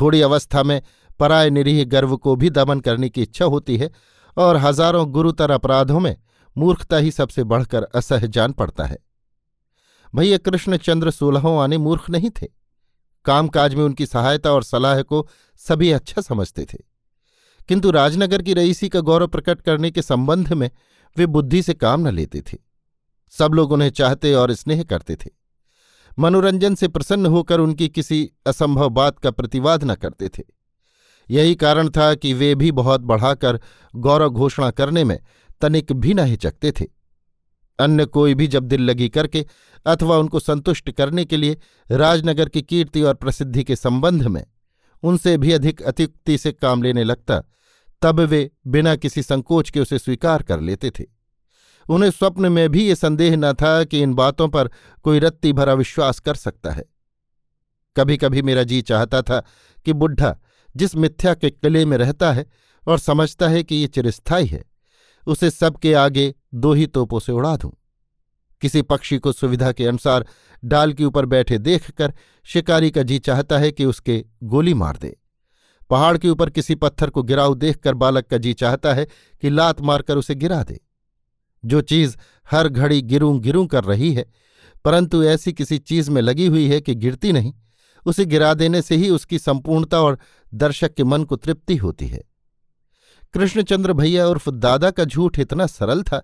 थोड़ी 0.00 0.20
अवस्था 0.20 0.62
में 0.62 0.82
पराय 1.20 1.50
निरीह 1.50 1.84
गर्व 1.84 2.16
को 2.16 2.36
भी 2.36 2.50
दमन 2.50 2.80
करने 2.80 3.08
की 3.08 3.22
इच्छा 3.22 3.44
होती 3.44 3.76
है 3.76 3.90
और 4.36 4.56
हज़ारों 4.56 5.12
गुरुतर 5.12 5.50
अपराधों 5.50 6.00
में 6.00 6.16
मूर्खता 6.56 6.96
ही 6.96 7.10
सबसे 7.10 7.44
बढ़कर 7.44 7.82
असह 7.82 8.26
जान 8.26 8.52
पड़ता 8.52 8.84
है। 8.84 8.98
भैया 10.14 10.38
कृष्णचंद्र 10.38 11.10
सोलहों 11.10 11.62
आने 11.62 11.78
मूर्ख 11.78 12.10
नहीं 12.10 12.30
थे। 12.30 12.46
कामकाज 13.24 13.74
में 13.74 13.84
उनकी 13.84 14.06
सहायता 14.06 14.52
और 14.52 14.62
सलाह 14.62 15.02
को 15.02 15.28
सभी 15.56 15.90
अच्छा 15.92 16.22
समझते 16.22 16.64
थे। 16.64 16.78
किंतु 17.68 17.90
राजनगर 17.90 18.42
की 18.42 18.54
रईसी 18.54 18.88
का 18.88 19.00
गौरव 19.00 19.26
प्रकट 19.26 19.60
करने 19.60 19.90
के 19.90 20.02
संबंध 20.02 20.52
में 20.52 20.70
वे 21.16 21.26
बुद्धि 21.26 21.62
से 21.62 21.74
काम 21.74 22.08
न 22.08 22.10
लेते 22.10 22.40
थे। 22.40 22.58
सब 23.30 23.54
लोग 23.54 23.72
उन्हें 23.72 23.90
चाहते 23.90 24.34
और 24.34 24.52
स्नेह 24.52 24.82
करते 24.82 25.16
थे। 25.16 25.30
मनोरंजन 26.18 26.74
से 26.74 26.88
प्रसन्न 26.88 27.26
होकर 27.26 27.60
उनकी 27.60 27.88
किसी 27.88 28.30
असंभव 28.46 28.88
बात 28.88 29.18
का 29.18 29.30
प्रतिवाद 29.30 29.84
न 29.84 29.94
करते 29.94 30.28
थे। 30.28 30.42
यही 31.30 31.54
कारण 31.54 31.88
था 31.88 32.14
कि 32.14 32.32
वे 32.32 32.54
भी 32.54 32.70
बहुत 32.72 33.00
बढ़ाकर 33.00 33.60
गौरव 33.94 34.30
घोषणा 34.30 34.70
करने 34.70 35.04
में 35.04 35.18
तनिक 35.60 35.92
भी 35.92 36.14
न 36.14 36.18
हिचकते 36.18 36.72
थे। 36.72 36.84
अन्य 37.78 38.04
कोई 38.06 38.34
भी 38.34 38.46
जब 38.46 38.64
दिल 38.64 38.82
लगी 38.82 39.08
करके 39.08 39.44
अथवा 39.86 40.16
उनको 40.16 40.40
संतुष्ट 40.40 40.90
करने 40.90 41.24
के 41.24 41.36
लिए 41.36 41.56
राजनगर 41.90 42.48
की 42.48 42.62
कीर्ति 42.62 43.02
और 43.02 43.14
प्रसिद्धि 43.14 43.64
के 43.64 43.76
संबंध 43.76 44.22
में 44.22 44.44
उनसे 45.02 45.36
भी 45.38 45.52
अधिक 45.52 45.82
अतिक्ति 45.82 46.38
से 46.38 46.52
काम 46.52 46.82
लेने 46.82 47.04
लगता, 47.04 47.42
तब 48.02 48.20
वे 48.20 48.50
बिना 48.66 48.94
किसी 48.96 49.22
संकोच 49.22 49.70
के 49.70 49.80
उसे 49.80 49.98
स्वीकार 49.98 50.42
कर 50.42 50.60
लेते 50.60 50.90
थे। 50.90 51.04
उन्हें 51.86 52.10
स्वप्न 52.10 52.52
में 52.52 52.68
भी 52.68 52.86
ये 52.86 52.94
संदेह 52.94 53.36
न 53.36 53.52
था 53.52 53.84
कि 53.84 54.00
इन 54.02 54.14
बातों 54.14 54.48
पर 54.48 54.70
कोई 55.04 55.18
रत्ती 55.18 55.52
भरा 55.52 55.74
विश्वास 55.74 56.20
कर 56.20 56.34
सकता 56.34 56.70
है। 56.70 56.84
कभी 57.96 58.16
कभी 58.16 58.42
मेरा 58.42 58.62
जी 58.62 58.80
चाहता 58.82 59.22
था 59.22 59.40
कि 59.84 59.92
बुढ़ा 59.92 60.36
जिस 60.76 60.96
मिथ्या 60.96 61.34
के 61.34 61.50
किले 61.50 61.84
में 61.84 61.96
रहता 61.96 62.32
है 62.32 62.46
और 62.88 62.98
समझता 62.98 63.48
है 63.48 63.62
कि 63.62 63.74
ये 63.74 63.86
चिरस्थाई 63.86 64.46
है, 64.46 64.64
उसे 65.26 65.50
सबके 65.50 65.94
आगे 65.94 66.34
दो 66.54 66.72
ही 66.72 66.86
तोपों 66.86 67.20
से 67.20 67.32
उड़ा 67.32 67.56
दूँ। 67.56 67.72
किसी 68.60 68.82
पक्षी 68.82 69.18
को 69.18 69.32
सुविधा 69.32 69.72
के 69.72 69.86
अनुसार 69.86 70.26
डाल 70.64 70.92
के 70.92 71.04
ऊपर 71.04 71.26
बैठे 71.26 71.58
देखकर 71.58 72.12
शिकारी 72.44 72.90
का 72.90 73.02
जी 73.02 73.18
चाहता 73.18 73.58
है 73.58 73.72
कि 73.72 73.84
उसके 73.84 74.24
गोली 74.42 74.74
मार 74.74 74.96
दे। 74.96 75.16
पहाड़ 75.90 76.18
के 76.18 76.28
ऊपर 76.28 76.50
किसी 76.50 76.74
पत्थर 76.74 77.10
को 77.10 77.22
गिराऊ 77.22 77.54
देखकर 77.54 77.94
बालक 77.94 78.26
का 78.26 78.38
जी 78.38 78.52
चाहता 78.52 78.94
है 78.94 79.06
कि 79.40 79.50
लात 79.50 79.80
मारकर 79.80 80.16
उसे 80.16 80.34
गिरा 80.34 80.62
दे। 80.62 80.80
जो 81.64 81.80
चीज़ 81.80 82.16
हर 82.50 82.68
घड़ी 82.68 83.02
गिरूं 83.02 83.40
गिरूं 83.40 83.66
कर 83.66 83.84
रही 83.84 84.12
है, 84.12 84.26
परंतु 84.84 85.22
ऐसी 85.24 85.52
किसी 85.52 85.78
चीज़ 85.78 86.10
में 86.10 86.22
लगी 86.22 86.46
हुई 86.46 86.68
है 86.68 86.80
कि 86.80 86.94
गिरती 86.94 87.32
नहीं, 87.32 87.52
उसे 88.06 88.24
गिरा 88.24 88.54
देने 88.54 88.82
से 88.82 88.96
ही 88.96 89.10
उसकी 89.10 89.38
संपूर्णता 89.38 90.00
और 90.00 90.18
दर्शक 90.56 90.94
के 90.94 91.04
मन 91.04 91.24
को 91.24 91.36
तृप्ति 91.36 91.76
होती 91.76 92.06
है। 92.06 92.22
कृष्णचंद्र 93.34 93.92
भैया 93.92 94.26
उर्फ़ 94.26 94.50
दादा 94.50 94.90
का 94.90 95.04
झूठ 95.04 95.38
इतना 95.38 95.66
सरल 95.66 96.02
था, 96.02 96.22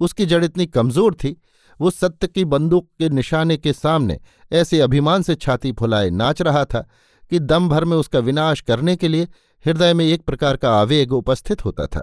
उसकी 0.00 0.26
जड़ 0.26 0.44
इतनी 0.44 0.66
कमज़ोर 0.66 1.14
थी, 1.14 1.36
वो 1.80 1.90
सत्य 1.90 2.26
की 2.26 2.44
बंदूक 2.44 2.88
के 2.98 3.08
निशाने 3.08 3.56
के 3.56 3.72
सामने 3.72 4.18
ऐसे 4.52 4.80
अभिमान 4.80 5.22
से 5.22 5.34
छाती 5.34 5.72
फुलाए 5.72 6.10
नाच 6.10 6.42
रहा 6.42 6.64
था 6.64 6.86
कि 7.30 7.38
दम 7.38 7.68
भर 7.68 7.84
में 7.84 7.96
उसका 7.96 8.18
विनाश 8.18 8.60
करने 8.60 8.96
के 8.96 9.08
लिए 9.08 9.28
हृदय 9.64 9.94
में 9.94 10.04
एक 10.04 10.22
प्रकार 10.22 10.56
का 10.56 10.72
आवेग 10.72 11.12
उपस्थित 11.12 11.64
होता 11.64 11.86
था। 11.86 12.00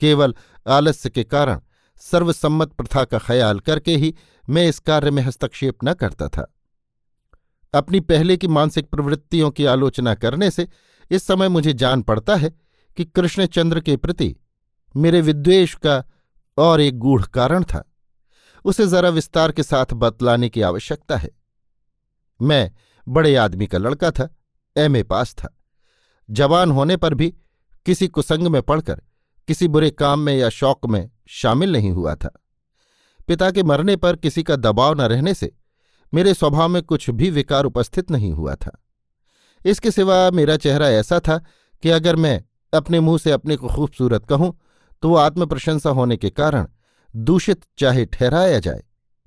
केवल 0.00 0.34
आलस्य 0.66 1.10
के 1.10 1.24
कारण 1.24 1.60
सर्वसम्मत 2.00 2.72
प्रथा 2.72 3.04
का 3.04 3.18
ख्याल 3.18 3.60
करके 3.60 3.96
ही 3.96 4.14
मैं 4.44 4.66
इस 4.68 4.78
कार्य 4.78 5.10
में 5.10 5.22
हस्तक्षेप 5.22 5.84
न 5.84 5.92
करता 5.92 6.28
था। 6.28 6.52
अपनी 7.74 8.00
पहले 8.00 8.36
की 8.36 8.48
मानसिक 8.48 8.86
प्रवृत्तियों 8.86 9.50
की 9.50 9.64
आलोचना 9.64 10.14
करने 10.14 10.50
से 10.50 10.68
इस 11.10 11.22
समय 11.22 11.48
मुझे 11.48 11.72
जान 11.72 12.02
पड़ता 12.02 12.36
है 12.36 12.50
कि 12.96 13.04
कृष्णचंद्र 13.04 13.80
के 13.80 13.96
प्रति 13.96 14.36
मेरे 14.96 15.20
विद्वेष 15.20 15.74
का 15.74 16.04
और 16.58 16.80
एक 16.80 16.98
गूढ़ 16.98 17.22
कारण 17.22 17.64
था। 17.64 17.92
उसे 18.64 18.86
जरा 18.86 19.08
विस्तार 19.08 19.52
के 19.52 19.62
साथ 19.62 19.86
बतलाने 19.92 20.48
की 20.48 20.60
आवश्यकता 20.60 21.16
है। 21.16 21.30
मैं 22.42 22.72
बड़े 23.08 23.34
आदमी 23.36 23.66
का 23.66 23.78
लड़का 23.78 24.10
था, 24.10 24.36
एमए 24.76 25.02
पास 25.02 25.34
था। 25.34 25.58
जवान 26.30 26.70
होने 26.70 26.96
पर 26.96 27.14
भी 27.14 27.34
किसी 27.86 28.08
कुसंग 28.08 28.46
में 28.46 28.62
पढ़कर, 28.62 29.02
किसी 29.48 29.68
बुरे 29.68 29.90
काम 29.90 30.20
में 30.20 30.36
या 30.36 30.48
शौक 30.48 30.86
में 30.86 31.10
शामिल 31.28 31.72
नहीं 31.72 31.90
हुआ 31.90 32.14
था। 32.14 32.40
पिता 33.28 33.50
के 33.50 33.62
मरने 33.62 33.96
पर 33.96 34.16
किसी 34.16 34.42
का 34.42 34.56
दबाव 34.56 34.94
न 34.94 35.00
रहने 35.00 35.34
से 35.34 35.57
मेरे 36.12 36.34
स्वभाव 36.34 36.68
में 36.68 36.82
कुछ 36.82 37.08
भी 37.10 37.30
विकार 37.30 37.64
उपस्थित 37.64 38.10
नहीं 38.10 38.32
हुआ 38.32 38.54
था। 38.54 38.70
इसके 39.62 39.90
सिवा 39.90 40.30
मेरा 40.30 40.56
चेहरा 40.56 40.88
ऐसा 40.90 41.18
था 41.20 41.38
कि 41.82 41.90
अगर 41.90 42.16
मैं 42.16 42.42
अपने 42.72 43.00
मुँह 43.00 43.18
से 43.18 43.30
अपने 43.30 43.56
को 43.56 43.68
खूबसूरत 43.68 44.26
कहूँ 44.26 44.56
तो 45.02 45.08
वो 45.08 45.16
आत्मप्रशंसा 45.16 45.90
होने 45.90 46.16
के 46.16 46.30
कारण 46.30 46.66
दूषित 47.14 47.64
चाहे 47.78 48.04
ठहराया 48.06 48.58
जाए, 48.58 48.82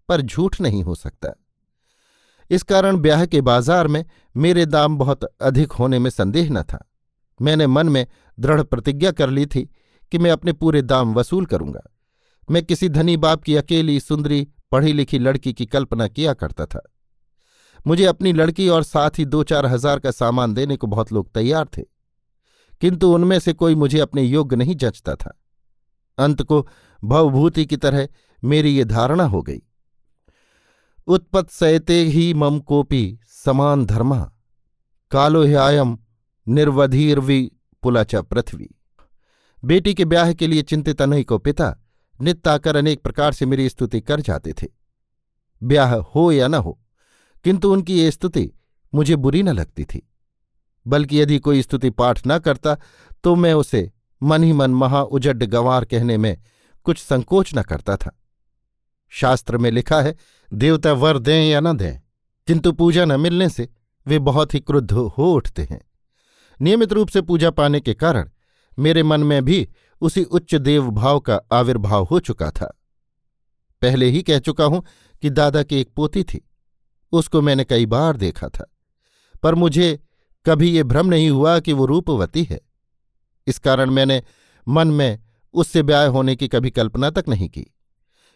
पर 0.09 0.21
झूठ 0.21 0.59
नहीं 0.61 0.83
हो 0.83 0.95
सकता। 0.95 1.33
इस 2.51 2.63
कारण 2.63 2.97
ब्याह 2.97 3.25
के 3.25 3.41
बाज़ार 3.41 3.88
में 3.88 4.03
मेरे 4.35 4.65
दाम 4.65 4.97
बहुत 4.97 5.23
अधिक 5.23 5.71
होने 5.71 6.00
में 6.00 6.09
संदेह 6.09 6.50
न 6.51 6.63
था। 6.63 6.85
मैंने 7.39 7.67
मन 7.67 7.89
में 7.89 8.05
दृढ़ 8.38 8.61
प्रतिज्ञा 8.63 9.11
कर 9.11 9.29
ली 9.29 9.45
थी 9.45 9.61
कि 10.11 10.17
मैं 10.17 10.31
अपने 10.31 10.53
पूरे 10.53 10.81
दाम 10.81 11.13
वसूल 11.13 11.45
करूँगा। 11.45 11.81
मैं 12.47 12.63
किसी 12.63 12.89
धनी 12.89 13.15
बाप 13.17 13.43
की 13.43 13.55
अकेली 13.55 14.00
सुंदरी 14.00 14.47
पढ़ी 14.71 14.93
लिखी 14.93 15.19
लड़की 15.19 15.53
की 15.53 15.65
कल्पना 15.67 16.07
किया 16.07 16.33
करता 16.35 16.65
था। 16.65 16.81
मुझे 17.85 18.05
अपनी 18.05 18.33
लड़की 18.33 18.67
और 18.69 18.83
साथ 18.83 19.19
ही 19.19 19.25
दो 19.27 19.43
चार 19.43 19.65
हज़ार 19.65 19.99
का 19.99 20.11
सामान 20.11 20.53
देने 20.53 20.77
को 20.77 20.87
बहुत 20.87 21.11
लोग 21.13 21.31
तैयार 21.33 21.67
थे, 21.67 21.81
किंतु 22.81 23.13
उनमें 23.13 23.37
से 23.39 23.53
कोई 23.53 23.75
मुझे 23.75 23.99
अपने 23.99 24.23
योग्य 24.23 24.55
नहीं 24.55 24.75
जचता 24.75 25.15
था। 25.15 25.37
अंत 26.17 26.41
को 26.43 26.67
भवभूति 27.03 27.65
की 27.65 27.77
तरह 27.77 28.07
मेरी 28.43 28.75
ये 28.75 28.83
धारणा 28.85 29.23
हो 29.25 29.41
गई। 29.41 29.61
उत्पत्सयते 31.07 31.93
ही 32.05 32.33
मम 32.33 32.59
कोपी 32.61 33.19
समान 33.35 33.85
धर्मा, 33.85 34.19
कालो 35.11 35.43
ह्यायम 35.43 35.97
निर्वधीर्वि 36.47 37.51
पुलाच 37.83 38.15
पृथ्वी। 38.15 38.69
बेटी 39.63 39.93
के 39.93 40.05
ब्याह 40.05 40.33
के 40.33 40.47
लिए 40.47 40.61
चिंतित 40.63 41.01
अनई 41.01 41.23
को 41.23 41.37
पिता 41.39 41.75
नित्य 42.21 42.49
आकर 42.49 42.75
अनेक 42.75 43.01
प्रकार 43.01 43.33
से 43.33 43.45
मेरी 43.45 43.69
स्तुति 43.69 44.01
कर 44.01 44.21
जाते 44.21 44.53
थे। 44.53 44.67
ब्याह 45.61 45.95
हो 45.95 46.31
या 46.31 46.47
न 46.47 46.53
हो, 46.53 46.79
किंतु 47.45 47.71
उनकी 47.73 47.99
ये 47.99 48.11
स्तुति 48.11 48.51
मुझे 48.93 49.15
बुरी 49.15 49.43
न 49.43 49.49
लगती 49.49 49.83
थी। 49.83 50.07
बल्कि 50.85 51.19
यदि 51.21 51.39
कोई 51.39 51.61
स्तुति 51.61 51.89
पाठ 51.89 52.21
न 52.27 52.37
करता 52.39 52.75
तो 53.23 53.35
मैं 53.35 53.53
उसे 53.53 53.91
मन 54.21 54.43
ही 54.43 54.53
मन 54.53 54.71
महा 54.71 55.01
उजड 55.03 55.43
गंवार 55.43 55.85
कहने 55.85 56.17
में 56.17 56.37
कुछ 56.85 56.99
संकोच 56.99 57.51
न 57.55 57.61
करता 57.61 57.95
था। 57.97 58.17
शास्त्र 59.11 59.57
में 59.57 59.69
लिखा 59.71 60.01
है, 60.01 60.15
देवता 60.51 60.93
वर 60.93 61.19
दें 61.19 61.43
या 61.43 61.59
न 61.59 61.77
दें, 61.77 61.99
किंतु 62.47 62.71
पूजा 62.71 63.05
न 63.05 63.19
मिलने 63.19 63.49
से 63.49 63.67
वे 64.07 64.19
बहुत 64.19 64.53
ही 64.53 64.59
क्रुद्ध 64.59 64.91
हो 64.91 65.31
उठते 65.33 65.63
हैं। 65.63 65.81
नियमित 66.59 66.93
रूप 66.93 67.07
से 67.07 67.21
पूजा 67.21 67.49
पाने 67.51 67.79
के 67.79 67.93
कारण 67.93 68.29
मेरे 68.77 69.03
मन 69.03 69.23
में 69.23 69.43
भी 69.45 69.67
उसी 70.01 70.24
उच्च 70.24 70.55
देव 70.58 70.89
भाव 70.91 71.20
का 71.20 71.39
आविर्भाव 71.51 72.03
हो 72.03 72.20
चुका 72.20 72.50
था। 72.51 72.77
पहले 73.81 74.05
ही 74.05 74.22
कह 74.24 74.39
चुका 74.39 74.65
हूँ 74.65 74.84
कि 75.24 75.29
दादा 75.29 75.63
की 75.63 75.79
एक 75.81 75.89
पोती 75.96 76.24
थी, 76.24 76.41
उसको 77.13 77.41
मैंने 77.41 77.63
कई 77.63 77.86
बार 77.86 78.17
देखा 78.17 78.48
था, 78.50 78.65
पर 79.43 79.55
मुझे 79.55 80.00
कभी 80.46 80.70
ये 80.70 80.84
भ्रम 80.84 81.08
नहीं 81.08 81.29
हुआ 81.29 81.60
कि 81.60 81.74
वो 81.74 81.86
रूपवती 81.86 82.43
है। 82.43 82.60
इस 83.48 83.60
कारण 83.60 83.89
मैंने 83.89 84.22
मन 84.67 84.88
में 84.89 85.20
उससे 85.53 85.84
ब्याह 85.84 86.05
होने 86.08 86.36
की 86.36 86.48
कभी 86.48 86.70
कल्पना 86.72 87.10
तक 87.10 87.29
नहीं 87.29 87.50
की। 87.50 87.65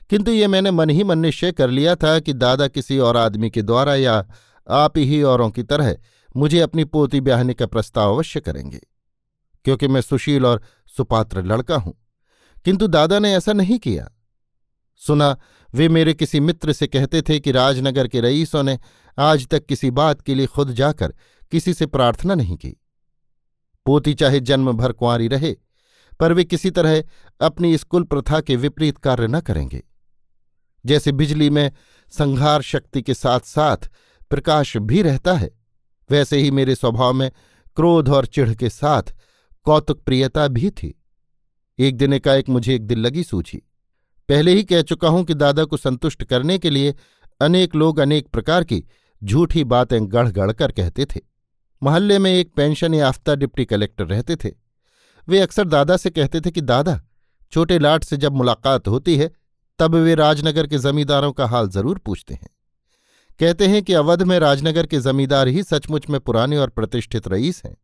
किंतु 0.10 0.32
ये 0.32 0.48
मैंने 0.48 0.72
मन 0.72 0.90
ही 0.90 1.04
मन 1.04 1.20
निश्चय 1.20 1.52
कर 1.52 1.70
लिया 1.70 1.96
था 1.96 2.18
कि 2.20 2.34
दादा 2.34 2.68
किसी 2.68 2.98
और 3.00 3.18
आदमी 3.18 3.50
के 3.50 3.62
द्वारा 3.62 3.96
या 3.96 4.18
आप 4.68 4.98
ही 4.98 5.22
औरों 5.24 5.50
की 5.50 5.64
तरह 5.64 5.96
मुझे 6.36 6.60
अपनी 6.60 6.84
पोती 6.86 7.22
ब्याहने 7.22 7.54
का 7.54 7.66
प्रस्ताव 7.66 8.14
अवश्य 8.14 8.40
करेंगे, 8.40 8.80
क्योंकि 9.66 9.88
मैं 9.88 10.02
सुशील 10.02 10.46
और 10.46 10.62
सुपात्र 10.98 11.44
लड़का 11.44 11.76
हूँ। 11.76 11.94
किंतु 12.66 12.88
दादा 12.88 13.20
ने 13.20 13.34
ऐसा 13.34 13.54
नहीं 13.54 13.80
किया। 13.80 14.12
सुना, 14.96 15.38
वे 15.74 15.90
मेरे 15.90 16.14
किसी 16.14 16.40
मित्र 16.40 16.74
से 16.74 16.88
कहते 16.88 17.22
थे 17.22 17.40
कि 17.40 17.52
राजनगर 17.52 18.08
के 18.08 18.22
रईसों 18.22 18.64
ने 18.64 18.80
आज 19.20 19.48
तक 19.48 19.66
किसी 19.66 19.92
बात 19.92 20.22
के 20.22 20.36
लिए 20.36 20.46
खुद 20.46 20.72
जाकर 20.72 21.14
किसी 21.52 21.74
से 21.74 21.86
प्रार्थना 21.86 22.36
नहीं 22.36 22.58
की। 22.58 22.70
पोती 23.86 24.14
चाहे 24.14 24.40
जन्म 24.40 24.72
भर 24.72 24.92
कुंवारी 24.92 25.28
रहे, 25.28 25.56
पर 26.20 26.34
वे 26.34 26.44
किसी 26.44 26.72
तरह 26.72 27.04
अपनी 27.42 27.74
इस 27.74 27.84
कुल 27.84 28.04
प्रथा 28.04 28.42
के 28.42 28.56
विपरीत 28.56 28.98
कार्य 28.98 29.28
न 29.28 29.40
करेंगे। 29.40 29.84
जैसे 30.86 31.12
बिजली 31.12 31.50
में 31.50 31.72
संघार 32.10 32.62
शक्ति 32.62 33.02
के 33.02 33.14
साथ 33.14 33.40
साथ 33.40 33.78
प्रकाश 34.30 34.78
भी 34.78 35.02
रहता 35.02 35.34
है, 35.34 35.52
वैसे 36.12 36.38
ही 36.38 36.52
मेरे 36.52 36.76
स्वभाव 36.76 37.14
में 37.14 37.32
क्रोध 37.76 38.10
और 38.10 38.26
चिढ़ 38.26 38.54
के 38.54 38.70
साथ 38.70 39.04
कौतुक 39.66 40.02
प्रियता 40.04 40.48
भी 40.48 40.70
थी। 40.70 41.02
एक 41.80 41.98
दिन 41.98 42.14
एकाएक 42.14 42.50
मुझे 42.50 42.76
एक 42.76 42.88
दिल 42.88 43.00
लगी 43.00 43.24
सूझी। 43.24 43.58
पहले 44.30 44.54
ही 44.54 44.64
कह 44.64 44.82
चुका 44.82 45.08
हूँ 45.08 45.24
कि 45.24 45.34
दादा 45.34 45.64
को 45.64 45.78
संतुष्ट 45.78 46.24
करने 46.24 46.58
के 46.58 46.70
लिए 46.70 46.96
अनेक 47.42 47.76
लोग 47.76 48.00
अनेक 48.00 48.28
प्रकार 48.28 48.64
की 48.64 48.86
झूठी 49.24 49.64
बातें 49.64 50.12
गढ़ 50.12 50.30
गढ़ 50.30 50.52
कर 50.52 50.72
कहते 50.72 51.06
थे। 51.06 51.20
मोहल्ले 51.84 52.20
में 52.20 52.34
एक 52.34 52.54
पेंशन 52.56 52.94
याफ्ता 52.94 53.36
डिप्टी 53.36 53.66
कलेक्टर 53.66 54.06
रहते 54.06 54.36
थे। 54.36 54.52
वे 55.28 55.40
अक्सर 55.40 55.68
दादा 55.68 55.98
से 55.98 56.10
कहते 56.10 56.42
थे 56.42 56.52
कि, 56.52 56.62
दादा, 56.62 57.02
छोटे 57.52 57.80
लाट 57.80 58.04
से 58.04 58.18
जब 58.18 58.34
मुलाकात 58.34 58.88
होती 58.88 59.18
है, 59.18 59.32
तब 59.80 59.96
वे 59.96 60.16
राजनगर 60.16 60.68
के 60.68 60.78
जमींदारों 60.78 61.32
का 61.32 61.46
हाल 61.46 61.70
ज़रूर 61.70 61.98
पूछते 61.98 62.34
हैं। 62.34 62.50
कहते 63.40 63.68
हैं 63.68 63.84
कि 63.84 63.94
अवध 63.94 64.24
में 64.24 64.40
राजनगर 64.40 64.86
के 64.86 65.00
जमींदार 65.00 65.48
ही 65.48 65.64
सचमुच 65.64 66.10
में 66.10 66.20
पुराने 66.20 66.58
और 66.58 66.70
प्रतिष्ठित 66.70 67.28
रईस 67.28 67.62
हैं। 67.66 67.76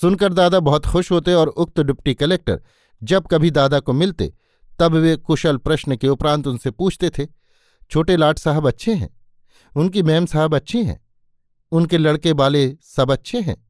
सुनकर 0.00 0.32
दादा 0.32 0.60
बहुत 0.60 0.86
खुश 0.86 1.10
होते 1.10 1.34
और 1.34 1.48
उक्त 1.48 1.80
डिप्टी 1.80 2.14
कलेक्टर, 2.14 2.62
जब 3.02 3.26
कभी 3.26 3.50
दादा 3.50 3.80
को 3.80 3.92
मिलते, 3.92 4.34
तब 4.78 4.94
वे 4.94 5.16
कुशल 5.16 5.56
प्रश्न 5.56 5.96
के 5.96 6.08
उपरांत 6.08 6.46
उनसे 6.46 6.70
पूछते 6.70 7.10
थे, 7.10 7.26
छोटे 7.90 8.16
लाट 8.16 8.38
साहब 8.38 8.66
अच्छे 8.66 8.94
हैं? 8.94 9.20
उनकी 9.76 10.02
मैम 10.02 10.26
साहब 10.26 10.54
अच्छी 10.54 10.84
हैं? 10.84 11.06
उनके 11.72 11.98
लड़के 11.98 12.32
वाले 12.32 12.76
सब 12.82 13.10
अच्छे 13.10 13.40
हैं? 13.40 13.66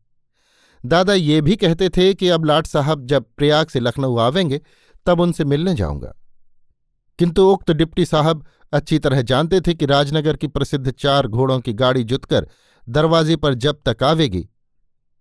दादा 0.87 1.15
ये 1.15 1.41
भी 1.41 1.57
कहते 1.57 1.89
थे 1.89 2.15
कि 2.15 2.29
अब 2.29 2.45
लाट 2.45 2.67
साहब 2.67 3.07
जब 3.07 3.25
प्रयाग 3.37 3.67
से 3.67 3.81
लखनऊ 3.81 4.17
आवेंगे, 4.17 4.61
तब 5.07 5.21
उनसे 5.21 5.45
मिलने 5.45 5.75
जाऊँगा। 5.75 6.15
किंतु 7.19 7.51
उक्त 7.51 7.71
डिप्टी 7.71 8.05
साहब 8.05 8.47
अच्छी 8.73 8.99
तरह 8.99 9.23
जानते 9.23 9.61
थे 9.61 9.75
कि 9.75 9.87
राजनगर 9.87 10.37
की 10.37 10.47
प्रसिद्ध 10.47 10.91
चार 10.91 11.27
घोड़ों 11.27 11.61
की 11.61 11.73
गाड़ी 11.73 12.05
जुतकर 12.05 12.49
दरवाजे 12.89 13.37
पर 13.37 13.55
जब 13.55 13.81
तक 13.89 14.03
आवेगी, 14.03 14.49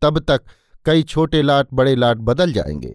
तब 0.02 0.20
तक 0.20 0.42
कई 0.88 1.04
छोटे 1.04 1.42
लाट 1.42 1.68
बड़े 1.74 1.96
लाट 1.96 2.18
बदल 2.18 2.54
जाएँगे। 2.54 2.94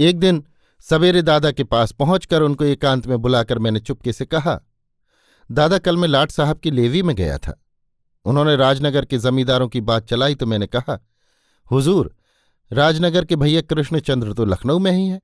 एक 0.00 0.18
दिन 0.18 0.44
सवेरे 0.80 1.22
दादा 1.22 1.50
के 1.50 1.64
पास 1.64 1.92
पहुंचकर 1.92 2.42
उनको 2.42 2.64
एकांत 2.64 3.06
में 3.06 3.18
बुलाकर 3.18 3.58
मैंने 3.58 3.80
चुपके 3.80 4.12
से 4.12 4.24
कहा, 4.24 4.60
दादा, 5.50 5.78
कल 5.78 5.96
मैं 5.96 6.08
लाट 6.08 6.30
साहब 6.30 6.58
की 6.58 6.70
लेवी 6.70 7.02
में 7.02 7.14
गया 7.16 7.38
था। 7.38 7.60
उन्होंने 8.24 8.56
राजनगर 8.56 9.04
के 9.04 9.18
जमींदारों 9.18 9.68
की 9.68 9.80
बात 9.80 10.08
चलाई 10.08 10.34
तो 10.34 10.46
मैंने 10.46 10.66
कहा, 10.66 10.98
हुजूर, 11.72 12.14
राजनगर 12.72 13.24
के 13.24 13.36
भैया 13.36 13.60
कृष्णचंद्र 13.60 14.32
तो 14.32 14.44
लखनऊ 14.44 14.78
में 14.78 14.92
ही 14.92 15.06
हैं। 15.06 15.20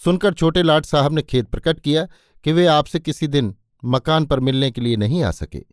सुनकर 0.00 0.34
छोटे 0.34 0.62
लाट 0.62 0.84
साहब 0.84 1.12
ने 1.12 1.22
खेद 1.22 1.46
प्रकट 1.46 1.80
किया 1.80 2.06
कि 2.44 2.52
वे 2.52 2.66
आपसे 2.66 3.00
किसी 3.00 3.26
दिन 3.26 3.54
मकान 3.84 4.24
पर 4.24 4.40
मिलने 4.40 4.70
के 4.70 4.80
लिए 4.80 4.96
नहीं 4.96 5.22
आ 5.22 5.30
सके। 5.30 5.64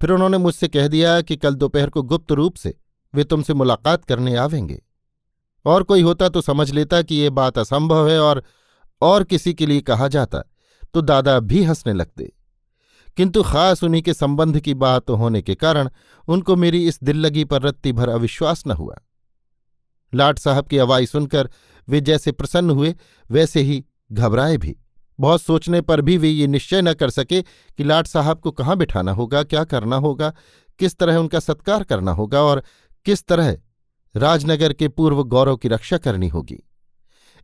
फिर 0.00 0.10
उन्होंने 0.10 0.38
मुझसे 0.38 0.68
कह 0.68 0.88
दिया 0.88 1.20
कि 1.20 1.36
कल 1.36 1.54
दोपहर 1.54 1.90
को 1.90 2.02
गुप्त 2.02 2.32
रूप 2.32 2.54
से 2.54 2.74
वे 3.14 3.24
तुमसे 3.24 3.54
मुलाकात 3.54 4.04
करने 4.04 4.36
आवेंगे। 4.36 4.82
और 5.64 5.82
कोई 5.82 6.02
होता 6.02 6.28
तो 6.28 6.40
समझ 6.40 6.70
लेता 6.70 7.02
कि 7.02 7.14
ये 7.14 7.30
बात 7.30 7.58
असंभव 7.58 8.08
है 8.08 8.20
और 8.20 8.42
और 9.02 9.24
किसी 9.24 9.54
के 9.54 9.66
लिए 9.66 9.80
कहा 9.80 10.08
जाता 10.08 10.42
तो 10.94 11.00
दादा 11.00 11.38
भी 11.40 11.62
हंसने 11.64 11.92
लगते। 11.92 12.32
किंतु 13.16 13.42
खास 13.42 13.82
उन्हीं 13.84 14.02
के 14.02 14.14
संबंध 14.14 14.58
की 14.60 14.74
बात 14.74 15.10
होने 15.10 15.42
के 15.42 15.54
कारण 15.54 15.88
उनको 16.28 16.56
मेरी 16.56 16.86
इस 16.88 16.98
दिल 17.02 17.16
लगी 17.16 17.44
पर 17.44 17.62
रत्ती 17.62 17.92
भर 17.92 18.08
अविश्वास 18.08 18.66
न 18.66 18.70
हुआ। 18.70 18.96
लाट 20.12 20.38
साहब 20.38 20.66
की 20.66 20.78
आवाज़ 20.78 21.06
सुनकर 21.06 21.50
वे 21.88 22.00
जैसे 22.00 22.32
प्रसन्न 22.32 22.70
हुए, 22.70 22.94
वैसे 23.30 23.60
ही 23.60 23.84
घबराए 24.12 24.56
भी। 24.56 24.76
बहुत 25.18 25.42
सोचने 25.42 25.80
पर 25.80 26.00
भी 26.00 26.16
वे 26.16 26.28
ये 26.28 26.46
निश्चय 26.46 26.82
न 26.82 26.92
कर 26.94 27.10
सके 27.10 27.42
कि 27.42 27.84
लाट 27.84 28.06
साहब 28.06 28.40
को 28.40 28.50
कहाँ 28.50 28.76
बिठाना 28.76 29.12
होगा, 29.12 29.42
क्या 29.42 29.64
करना 29.64 29.96
होगा, 29.96 30.32
किस 30.78 30.96
तरह 30.96 31.16
उनका 31.16 31.40
सत्कार 31.40 31.82
करना 31.84 32.12
होगा 32.12 32.42
और 32.42 32.62
किस 33.06 33.24
तरह 33.24 33.56
राजनगर 34.14 34.72
के 34.72 34.88
पूर्व 34.88 35.22
गौरव 35.24 35.56
की 35.56 35.68
रक्षा 35.68 35.98
करनी 35.98 36.28
होगी? 36.28 36.62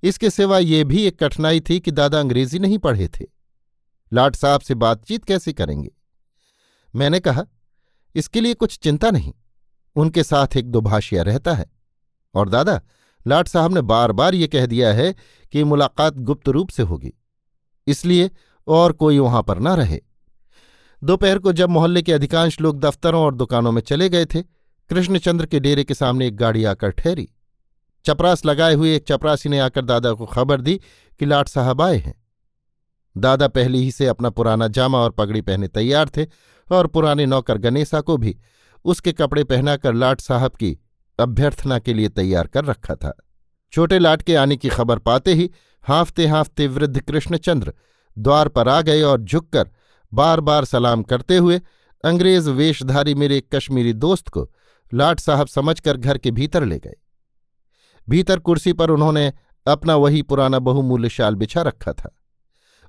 इसके 0.03 0.31
सिवा 0.31 0.59
ये 0.59 0.83
भी 0.85 1.03
एक 1.03 1.19
कठिनाई 1.19 1.61
थी 1.61 1.79
कि 1.81 1.91
दादा 1.91 2.21
अंग्रेज़ी 2.21 2.59
नहीं 2.59 2.79
पढ़े 2.79 3.09
थे। 3.11 3.25
लाट 4.13 4.37
साहब 4.37 4.61
से 4.61 4.75
बातचीत 4.77 5.25
कैसे 5.25 5.53
करेंगे? 5.53 5.91
मैंने 6.95 7.21
कहा, 7.21 7.45
इसके 8.15 8.41
लिए 8.41 8.55
कुछ 8.55 8.79
चिंता 8.79 9.11
नहीं, 9.11 9.33
उनके 9.97 10.23
साथ 10.23 10.57
एक 10.57 10.71
दुभाषिया 10.71 11.23
रहता 11.23 11.55
है। 11.55 11.67
और 12.35 12.49
दादा, 12.49 12.81
लाट 13.27 13.49
साहब 13.49 13.75
ने 13.75 13.81
बार 13.83 14.13
बार 14.13 14.35
ये 14.35 14.47
कह 14.47 14.67
दिया 14.67 14.93
है 14.93 15.15
कि 15.53 15.65
मुलाकात 15.65 16.17
गुप्त 16.17 16.49
रूप 16.49 16.69
से 16.69 16.83
होगी, 16.83 17.13
इसलिए 17.87 18.31
और 18.67 18.93
कोई 18.93 19.19
वहाँ 19.19 19.43
पर 19.43 19.59
ना 19.59 19.75
रहे। 19.75 20.01
दोपहर 21.03 21.39
को 21.39 21.53
जब 21.53 21.71
मोहल्ले 21.71 22.03
के 22.03 22.13
अधिकांश 22.13 22.61
लोग 22.61 22.79
दफ्तरों 22.81 23.23
और 23.23 23.35
दुकानों 23.35 23.73
में 23.73 23.83
चले 23.83 24.09
गए 24.09 24.27
थे 24.27 24.43
कृष्णचंद्र 24.91 25.47
के 25.47 25.61
डेरे 25.61 25.85
के 25.85 25.95
सामने 25.95 26.27
एक 26.27 26.37
गाड़ी 26.37 26.65
आकर 26.65 26.91
ठहरी। 26.91 27.29
चपरास 28.05 28.45
लगाए 28.45 28.75
हुए 28.75 28.97
एक 28.97 29.05
चपरासी 29.09 29.49
ने 29.49 29.59
आकर 29.59 29.85
दादा 29.85 30.13
को 30.13 30.27
खबर 30.27 30.61
दी 30.61 30.81
कि 31.19 31.27
लाट 31.27 31.49
साहब 31.49 31.83
आए 31.83 31.97
हैं। 31.97 32.15
दादा 33.17 33.49
पहले 33.49 33.79
ही 33.79 33.91
से 33.91 34.07
अपना 34.07 34.31
पुराना 34.31 34.69
जामा 34.69 34.99
और 34.99 35.11
पगड़ी 35.11 35.41
पहने 35.41 35.69
तैयार 35.69 36.09
थे 36.09 36.27
और 36.73 36.87
पुराने 36.87 37.27
नौकर 37.27 37.59
गनेसा 37.59 38.01
को 38.01 38.17
भी 38.17 38.37
उसके 38.85 39.13
कपड़े 39.13 39.45
पहनाकर 39.45 39.95
लाट 39.95 40.21
साहब 40.21 40.51
की 40.51 40.79
अभ्यर्थना 41.19 41.79
के 41.79 41.95
लिए 41.95 42.09
तैयार 42.09 42.47
कर 42.47 42.65
रखा 42.65 42.95
था। 42.95 43.17
छोटे 43.73 43.99
लाट 43.99 44.23
के 44.23 44.35
आने 44.35 44.57
की 44.57 44.69
खबर 44.69 44.99
पाते 44.99 45.35
ही 45.35 45.51
हाँफते 45.89 46.27
हाँफते 46.27 46.67
वृद्ध 46.67 47.01
कृष्णचंद्र 47.01 47.75
द्वार 48.19 48.49
पर 48.49 48.69
आ 48.69 48.81
गए 48.81 49.03
और 49.03 49.21
झुककर 49.21 49.71
बार 50.15 50.41
बार 50.41 50.65
सलाम 50.65 51.03
करते 51.03 51.37
हुए 51.37 51.61
अंग्रेज़ 52.05 52.51
वेशधारी 52.51 53.15
मेरे 53.15 53.37
एक 53.37 53.55
कश्मीरी 53.55 53.93
दोस्त 53.93 54.29
को 54.29 54.53
लाट 54.95 55.21
साहब 55.21 55.47
समझकर 55.47 55.97
घर 55.97 56.19
के 56.19 56.31
भीतर 56.31 56.65
ले 56.65 56.79
गए। 56.79 56.95
भीतर 58.09 58.39
कुर्सी 58.39 58.73
पर 58.73 58.91
उन्होंने 58.91 59.33
अपना 59.67 59.97
वही 59.97 60.23
पुराना 60.23 60.59
बहुमूल्य 60.59 61.09
शाल 61.09 61.35
बिछा 61.35 61.63
रखा 61.63 61.93
था। 61.93 62.15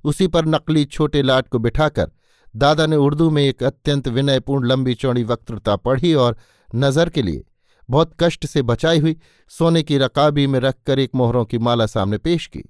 उसी 0.03 0.27
पर 0.27 0.45
नकली 0.45 0.85
छोटे 0.85 1.21
लाट 1.21 1.47
को 1.47 1.59
बिठाकर 1.59 2.11
दादा 2.55 2.85
ने 2.85 2.95
उर्दू 2.95 3.29
में 3.29 3.41
एक 3.43 3.63
अत्यंत 3.63 4.07
विनयपूर्ण 4.07 4.67
लंबी 4.67 4.93
चौड़ी 4.93 5.23
वक्तृता 5.23 5.75
पढ़ी 5.75 6.13
और 6.13 6.37
नज़र 6.75 7.09
के 7.09 7.21
लिए 7.21 7.43
बहुत 7.89 8.15
कष्ट 8.19 8.45
से 8.45 8.61
बचाई 8.61 8.99
हुई 8.99 9.15
सोने 9.51 9.83
की 9.83 9.97
रकाबी 9.97 10.47
में 10.47 10.59
रखकर 10.59 10.99
एक 10.99 11.15
मोहरों 11.15 11.45
की 11.45 11.57
माला 11.57 11.85
सामने 11.85 12.17
पेश 12.17 12.47
की। 12.47 12.63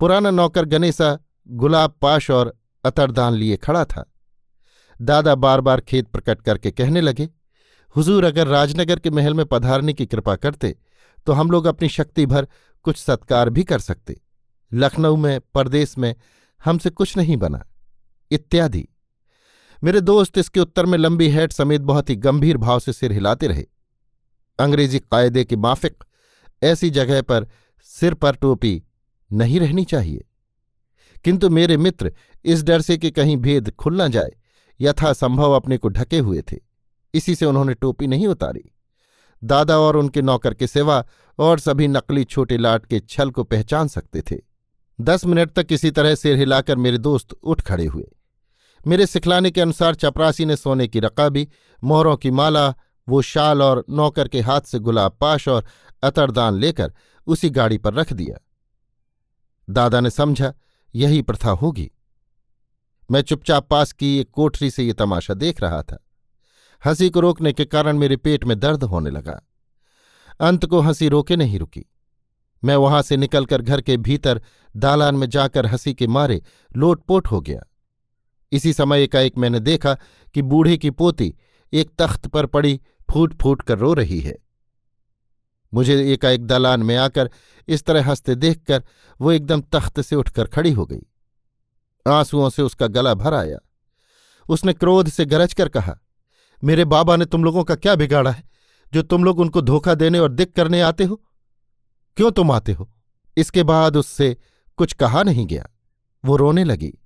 पुराना 0.00 0.30
नौकर 0.30 0.64
गनेसा 0.64 1.18
गुलाब 1.48 1.94
पाश 2.02 2.30
और 2.30 2.54
अतरदान 2.84 3.34
लिए 3.34 3.56
खड़ा 3.56 3.84
था। 3.84 4.04
दादा 5.02 5.34
बार 5.34 5.60
बार 5.60 5.80
खेत 5.80 6.08
प्रकट 6.08 6.40
करके 6.42 6.70
कहने 6.70 7.00
लगे 7.00 7.28
हुजूर 7.96 8.24
अगर 8.24 8.46
राजनगर 8.46 8.98
के 8.98 9.10
महल 9.10 9.34
में 9.34 9.46
पधारने 9.46 9.92
की 9.92 10.06
कृपा 10.06 10.36
करते 10.36 10.76
तो 11.26 11.32
हम 11.32 11.50
लोग 11.50 11.64
अपनी 11.64 11.88
शक्ति 11.88 12.26
भर 12.26 12.48
कुछ 12.82 12.96
सत्कार 12.96 13.50
भी 13.50 13.64
कर 13.64 13.78
सकते। 13.78 14.20
लखनऊ 14.72 15.16
में 15.16 15.40
परदेश 15.54 15.98
में 15.98 16.14
हमसे 16.64 16.90
कुछ 16.90 17.16
नहीं 17.16 17.36
बना। 17.36 17.64
इत्यादि। 18.30 18.88
मेरे 19.84 20.00
दोस्त 20.00 20.38
इसके 20.38 20.60
उत्तर 20.60 20.86
में 20.86 20.98
लंबी 20.98 21.28
हैट 21.28 21.52
समेत 21.52 21.80
बहुत 21.80 22.10
ही 22.10 22.16
गंभीर 22.16 22.56
भाव 22.56 22.80
से 22.80 22.92
सिर 22.92 23.12
हिलाते 23.12 23.46
रहे। 23.46 23.66
अंग्रेज़ी 24.58 24.98
कायदे 24.98 25.44
के 25.44 25.56
माफिक 25.56 26.04
ऐसी 26.62 26.90
जगह 26.90 27.22
पर 27.22 27.46
सिर 27.82 28.14
पर 28.14 28.36
टोपी 28.36 28.82
नहीं 29.32 29.60
रहनी 29.60 29.84
चाहिए। 29.84 30.24
किंतु 31.24 31.50
मेरे 31.50 31.76
मित्र 31.76 32.12
इस 32.44 32.62
डर 32.62 32.80
से 32.80 32.98
कि 32.98 33.10
कहीं 33.10 33.36
भेद 33.36 33.70
खुल 33.70 34.02
न 34.02 34.08
जाए, 34.08 34.30
यथासंभव 34.80 35.52
अपने 35.52 35.78
को 35.78 35.88
ढके 35.88 36.18
हुए 36.18 36.42
थे। 36.42 36.71
इसी 37.14 37.34
से 37.34 37.46
उन्होंने 37.46 37.74
टोपी 37.74 38.06
नहीं 38.06 38.26
उतारी। 38.26 38.72
दादा 39.44 39.78
और 39.78 39.96
उनके 39.96 40.22
नौकर 40.22 40.54
के 40.54 40.66
सिवा 40.66 41.04
और 41.38 41.58
सभी 41.58 41.88
नकली 41.88 42.24
छोटे 42.24 42.56
लाट 42.56 42.86
के 42.86 43.00
छल 43.00 43.30
को 43.30 43.44
पहचान 43.44 43.88
सकते 43.88 44.22
थे। 44.22 44.36
दस 45.00 45.24
मिनट 45.24 45.50
तक 45.50 45.66
किसी 45.66 45.90
तरह 45.90 46.14
सिर 46.14 46.36
हिलाकर 46.36 46.76
मेरे 46.76 46.98
दोस्त 46.98 47.32
उठ 47.32 47.60
खड़े 47.60 47.86
हुए। 47.86 48.12
मेरे 48.86 49.06
सिखलाने 49.06 49.50
के 49.50 49.60
अनुसार 49.60 49.94
चपरासी 49.94 50.44
ने 50.44 50.56
सोने 50.56 50.88
की 50.88 51.00
रकाबी 51.00 51.48
मोहरों 51.84 52.16
की 52.16 52.30
माला, 52.30 52.74
वो 53.08 53.22
शाल 53.22 53.62
और 53.62 53.84
नौकर 53.90 54.28
के 54.28 54.40
हाथ 54.40 54.60
से 54.60 54.78
गुलाब 54.78 55.18
पाश 55.20 55.48
और 55.48 55.64
अतरदान 56.02 56.54
लेकर 56.54 56.94
उसी 57.26 57.50
गाड़ी 57.50 57.78
पर 57.78 57.94
रख 57.94 58.12
दिया। 58.12 58.46
दादा 59.70 60.00
ने 60.00 60.10
समझा, 60.10 60.54
यही 60.94 61.22
प्रथा 61.22 61.50
होगी। 61.50 61.90
मैं 63.10 63.22
चुपचाप 63.22 63.68
पास 63.68 63.92
की 63.92 64.18
एक 64.18 64.30
कोठरी 64.30 64.70
से 64.70 64.84
ये 64.84 64.92
तमाशा 64.92 65.34
देख 65.34 65.60
रहा 65.60 65.82
था। 65.82 66.06
हँसी 66.86 67.10
को 67.10 67.20
रोकने 67.20 67.52
के 67.52 67.64
कारण 67.64 67.98
मेरे 67.98 68.16
पेट 68.16 68.44
में 68.44 68.58
दर्द 68.60 68.84
होने 68.84 69.10
लगा। 69.10 69.40
अंत 70.40 70.66
को 70.66 70.80
हँसी 70.80 71.08
रोके 71.08 71.36
नहीं 71.36 71.58
रुकी। 71.58 71.84
मैं 72.64 72.76
वहाँ 72.76 73.02
से 73.02 73.16
निकलकर 73.16 73.62
घर 73.62 73.80
के 73.80 73.96
भीतर 73.96 74.42
दालान 74.76 75.14
में 75.14 75.28
जाकर 75.30 75.66
हँसी 75.66 75.94
के 75.94 76.06
मारे 76.06 76.42
लोटपोट 76.76 77.26
हो 77.26 77.40
गया। 77.40 77.62
इसी 78.52 78.72
समय 78.72 79.02
एकाएक 79.02 79.38
मैंने 79.38 79.60
देखा 79.60 79.94
कि 80.34 80.42
बूढ़े 80.42 80.76
की 80.76 80.90
पोती 80.90 81.34
एक 81.72 81.90
तख्त 81.98 82.26
पर 82.26 82.46
पड़ी 82.46 82.80
फूट 83.10 83.42
फूट 83.42 83.62
कर 83.62 83.78
रो 83.78 83.94
रही 83.94 84.20
है। 84.20 84.38
मुझे 85.74 86.12
एकाएक 86.12 86.46
दालान 86.46 86.82
में 86.82 86.96
आकर 86.96 87.30
इस 87.68 87.84
तरह 87.84 88.10
हँसते 88.10 88.34
देखकर 88.34 88.84
वो 89.20 89.32
एकदम 89.32 89.60
तख्त 89.60 90.00
से 90.00 90.16
उठकर 90.16 90.46
खड़ी 90.46 90.72
हो 90.72 90.86
गई। 90.86 91.02
आंसुओं 92.08 92.50
से 92.50 92.62
उसका 92.62 92.86
गला 92.86 93.14
भर 93.14 93.34
आया। 93.34 93.58
उसने 94.48 94.72
क्रोध 94.72 95.08
से 95.08 95.24
गरज 95.24 95.54
कर 95.54 95.68
कहा 95.68 95.98
मेरे 96.64 96.84
बाबा 96.84 97.16
ने 97.16 97.24
तुम 97.24 97.44
लोगों 97.44 97.64
का 97.64 97.74
क्या 97.74 97.94
बिगाड़ा 97.94 98.30
है, 98.30 98.44
जो 98.92 99.02
तुम 99.02 99.24
लोग 99.24 99.38
उनको 99.38 99.60
धोखा 99.60 99.94
देने 99.94 100.18
और 100.18 100.32
दिक 100.32 100.56
करने 100.56 100.80
आते 100.80 101.04
हो? 101.04 101.22
क्यों 102.16 102.30
तुम 102.30 102.50
आते 102.50 102.72
हो? 102.72 102.92
इसके 103.36 103.62
बाद 103.62 103.96
उससे 103.96 104.36
कुछ 104.76 104.92
कहा 104.92 105.22
नहीं 105.22 105.46
गया। 105.46 105.68
वो 106.24 106.36
रोने 106.36 106.64
लगी। 106.64 106.98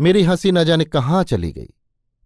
मेरी 0.00 0.22
हँसी 0.22 0.52
न 0.52 0.64
जाने 0.64 0.84
कहाँ 0.84 1.24
चली 1.24 1.52
गई। 1.52 1.70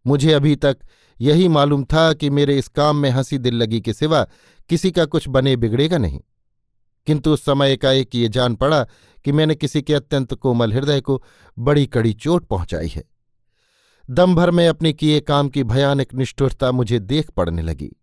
मुझे 0.07 0.33
अभी 0.33 0.57
तक 0.57 0.78
यही 1.20 1.48
मालूम 1.48 1.85
था 1.85 2.12
कि 2.12 2.31
मेरे 2.31 2.59
इस 2.59 2.68
काम 2.68 2.96
में 2.96 3.11
हँसी 3.11 3.38
दिल 3.38 3.54
लगी 3.54 3.81
के 3.81 3.92
सिवा 3.92 4.26
किसी 4.68 4.90
का 4.90 5.04
कुछ 5.04 5.28
बने 5.28 5.57
बिगड़ेगा 5.57 5.98
नहीं। 5.98 6.20
किंतु 7.07 7.31
उस 7.31 7.44
समय 7.44 7.72
एकाएक 7.72 8.14
ये 8.14 8.28
जान 8.28 8.54
पड़ा 8.54 8.85
कि 9.24 9.33
मैंने 9.33 9.54
किसी 9.54 9.83
के 9.83 9.94
अत्यंत 9.94 10.35
कोमल 10.35 10.72
हृदय 10.72 11.00
को 11.00 11.24
बड़ी 11.59 11.87
कड़ी 11.87 12.12
चोट 12.12 12.46
पहुंचाई 12.46 12.88
है। 12.88 13.04
दम 14.11 14.35
भर 14.35 14.51
में 14.51 14.68
अपने 14.68 14.92
किए 14.92 15.21
काम 15.21 15.49
की 15.49 15.64
भयानक 15.64 16.14
निष्ठुरता 16.14 16.73
मुझे 16.73 16.99
देख 16.99 17.31
पड़ने 17.31 17.62
लगी। 17.62 17.97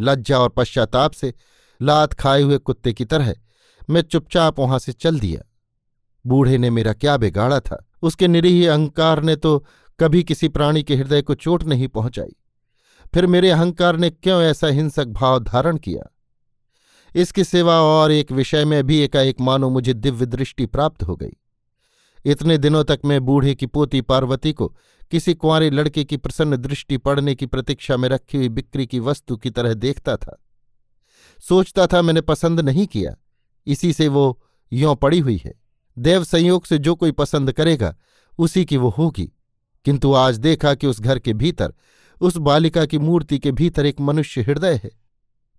लज्जा 0.00 0.38
और 0.38 0.48
पश्चाताप 0.48 1.12
से 1.12 1.34
लात 1.82 2.14
खाए 2.14 2.42
हुए 2.42 2.58
कुत्ते 2.58 2.92
की 2.92 3.04
तरह 3.04 3.34
मैं 3.90 4.02
चुपचाप 4.02 4.60
वहाँ 4.60 4.78
से 4.78 4.92
चल 4.92 5.20
दिया। 5.20 5.42
बूढ़े 6.26 6.58
ने 6.58 6.70
मेरा 6.70 6.92
क्या 6.92 7.16
बिगाड़ा 7.16 7.60
था? 7.60 7.88
उसके 8.02 8.28
निरीह 8.28 8.70
अहंकार 8.70 9.22
ने 9.22 9.36
तो 9.36 9.66
कभी 10.00 10.22
किसी 10.22 10.48
प्राणी 10.48 10.82
के 10.82 10.96
हृदय 10.96 11.22
को 11.22 11.34
चोट 11.34 11.64
नहीं 11.64 11.88
पहुंचाई। 11.88 12.36
फिर 13.14 13.26
मेरे 13.26 13.50
अहंकार 13.50 13.96
ने 13.96 14.10
क्यों 14.10 14.42
ऐसा 14.42 14.66
हिंसक 14.66 15.04
भाव 15.04 15.38
धारण 15.38 15.76
किया? 15.76 16.02
इसकी 17.14 17.44
सेवा 17.44 17.80
और 17.80 18.12
एक 18.12 18.32
विषय 18.32 18.64
में 18.64 18.84
भी 18.84 18.98
एकाएक 18.98 19.40
मानो 19.40 19.70
मुझे 19.70 19.94
दिव्य 19.94 20.26
दृष्टि 20.26 20.66
प्राप्त 20.66 21.02
हो 21.02 21.16
गई। 21.16 21.36
इतने 22.24 22.58
दिनों 22.58 22.84
तक 22.84 23.00
मैं 23.04 23.24
बूढ़े 23.24 23.54
की 23.54 23.66
पोती 23.66 24.00
पार्वती 24.00 24.52
को 24.52 24.76
किसी 25.10 25.34
कुंवारे 25.34 25.70
लड़के 25.70 26.04
की 26.04 26.16
प्रसन्न 26.16 26.56
दृष्टि 26.56 26.96
पड़ने 26.96 27.34
की 27.34 27.46
प्रतीक्षा 27.46 27.96
में 27.96 28.08
रखी 28.08 28.38
हुई 28.38 28.48
बिक्री 28.48 28.86
की 28.86 29.00
वस्तु 29.00 29.36
की 29.36 29.50
तरह 29.50 29.74
देखता 29.74 30.16
था। 30.16 30.44
सोचता 31.40 31.86
था 31.86 32.02
मैंने 32.02 32.20
पसंद 32.20 32.60
नहीं 32.60 32.86
किया। 32.86 33.16
इसी 33.66 33.92
से 33.92 34.08
वो 34.08 34.42
यों 34.72 34.96
पड़ी 34.96 35.18
हुई 35.18 35.42
है। 35.44 35.54
देव 35.98 36.24
संयोग 36.24 36.66
से 36.66 36.78
जो 36.78 36.94
कोई 36.94 37.12
पसंद 37.12 37.52
करेगा, 37.52 37.96
उसी 38.38 38.64
की 38.64 38.76
वो 38.76 38.88
होगी। 38.88 39.32
किंतु 39.84 40.12
आज 40.12 40.38
देखा 40.38 40.74
कि 40.74 40.86
उस 40.86 41.00
घर 41.00 41.18
के 41.18 41.32
भीतर, 41.32 41.74
उस 42.20 42.36
बालिका 42.36 42.86
की 42.86 42.98
मूर्ति 42.98 43.38
के 43.38 43.52
भीतर 43.52 43.86
एक 43.86 44.00
मनुष्य 44.00 44.42
हृदय 44.42 44.80
है। 44.84 44.90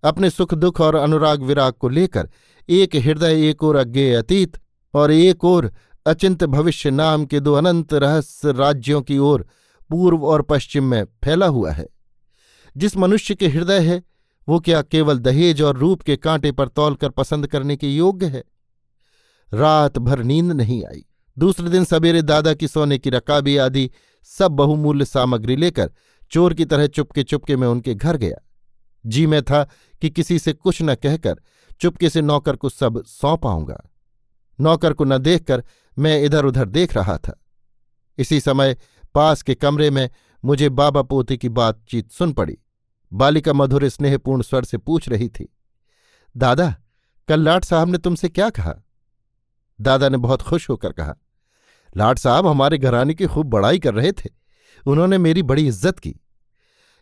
अपने 0.04 0.30
सुख 0.30 0.54
दुख 0.54 0.80
और 0.80 0.94
अनुराग 0.94 1.42
विराग 1.42 1.72
को 1.72 1.88
लेकर 1.88 2.30
एक 2.68 2.96
हृदय, 2.96 3.48
एक 3.48 3.62
और 3.62 3.76
अज्ञे 3.76 4.14
अतीत 4.14 4.58
और 4.94 5.12
एक 5.12 5.44
और 5.44 5.72
अचिंत 6.06 6.44
भविष्य 6.44 6.90
नाम 6.90 7.24
के 7.24 7.40
दो 7.40 7.54
अनंत 7.54 7.94
रहस्य 7.94 8.52
राज्यों 8.52 9.02
की 9.02 9.18
ओर 9.18 9.46
पूर्व 9.90 10.24
और 10.24 10.42
पश्चिम 10.42 10.84
में 10.84 11.04
फैला 11.04 11.46
हुआ 11.46 11.72
है। 11.72 11.86
जिस 12.76 12.96
मनुष्य 12.96 13.34
के 13.34 13.48
हृदय 13.48 13.78
है, 13.78 14.02
वो 14.48 14.60
क्या 14.60 14.82
केवल 14.82 15.18
दहेज 15.18 15.62
और 15.62 15.76
रूप 15.76 16.02
के 16.02 16.16
कांटे 16.16 16.52
पर 16.52 16.68
तौल 16.68 16.94
कर 16.94 17.08
पसंद 17.08 17.46
करने 17.46 17.76
के 17.76 17.88
योग्य 17.88 18.26
है? 18.26 18.44
रात 19.54 19.98
भर 19.98 20.22
नींद 20.22 20.52
नहीं 20.52 20.84
आई। 20.84 21.04
दूसरे 21.38 21.68
दिन 21.68 21.84
सवेरे 21.84 22.22
दादा 22.22 22.54
की 22.54 22.68
सोने 22.68 22.98
की 22.98 23.10
रकाबी 23.10 23.56
आदि 23.56 23.90
सब 24.22 24.52
बहुमूल्य 24.52 25.04
सामग्री 25.04 25.56
लेकर 25.56 25.92
चोर 26.30 26.54
की 26.54 26.64
तरह 26.64 26.86
चुपके 26.86 27.22
चुपके 27.22 27.56
में 27.56 27.68
उनके 27.68 27.94
घर 27.94 28.16
गया। 28.16 28.36
जी 29.06 29.26
मैं 29.26 29.42
था 29.42 29.68
कि 30.02 30.10
किसी 30.10 30.38
से 30.38 30.52
कुछ 30.52 30.82
न 30.82 30.94
कहकर 30.94 31.40
चुपके 31.80 32.10
से 32.10 32.22
नौकर 32.22 32.56
को 32.56 32.68
सब 32.68 33.04
सौंप 33.04 33.46
आऊँगा 33.46 33.90
नौकर 34.60 34.92
को 34.92 35.04
न 35.04 35.18
देखकर 35.18 35.64
मैं 35.96 36.20
इधर 36.22 36.44
उधर 36.44 36.64
देख 36.66 36.94
रहा 36.94 37.16
था। 37.18 37.40
इसी 38.18 38.40
समय 38.40 38.76
पास 39.14 39.42
के 39.42 39.54
कमरे 39.54 39.90
में 39.90 40.08
मुझे 40.44 40.68
बाबा 40.70 41.02
पोते 41.02 41.36
की 41.36 41.48
बातचीत 41.50 42.10
सुन 42.10 42.32
पड़ी। 42.32 42.56
बालिका 43.12 43.52
मधुर 43.52 43.88
स्नेहपूर्ण 43.88 44.42
स्वर 44.42 44.64
से 44.64 44.78
पूछ 44.78 45.08
रही 45.08 45.28
थी, 45.28 45.48
दादा, 46.34 46.74
कल 47.28 47.40
लाट 47.40 47.64
साहब 47.64 47.88
ने 47.88 47.98
तुमसे 47.98 48.28
क्या 48.28 48.48
कहा? 48.50 48.74
दादा 49.78 50.08
ने 50.08 50.18
बहुत 50.18 50.42
खुश 50.42 50.68
होकर 50.70 50.92
कहा, 50.92 51.14
लाट 51.92 52.18
साहब 52.18 52.46
हमारे 52.46 52.78
घराने 52.78 53.14
की 53.14 53.26
खूब 53.26 53.50
बड़ाई 53.50 53.78
कर 53.78 53.94
रहे 53.94 54.12
थे। 54.14 54.30
उन्होंने 54.86 55.18
मेरी 55.18 55.42
बड़ी 55.44 55.66
इज़्ज़त 55.68 55.98
की। 55.98 56.14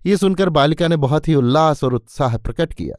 ये 0.01 0.17
सुनकर 0.17 0.49
बालिका 0.51 0.89
ने 0.89 0.97
बहुत 0.99 1.29
ही 1.29 1.35
उल्लास 1.35 1.83
और 1.85 1.95
उत्साह 1.95 2.37
प्रकट 2.39 2.73
किया। 2.73 2.97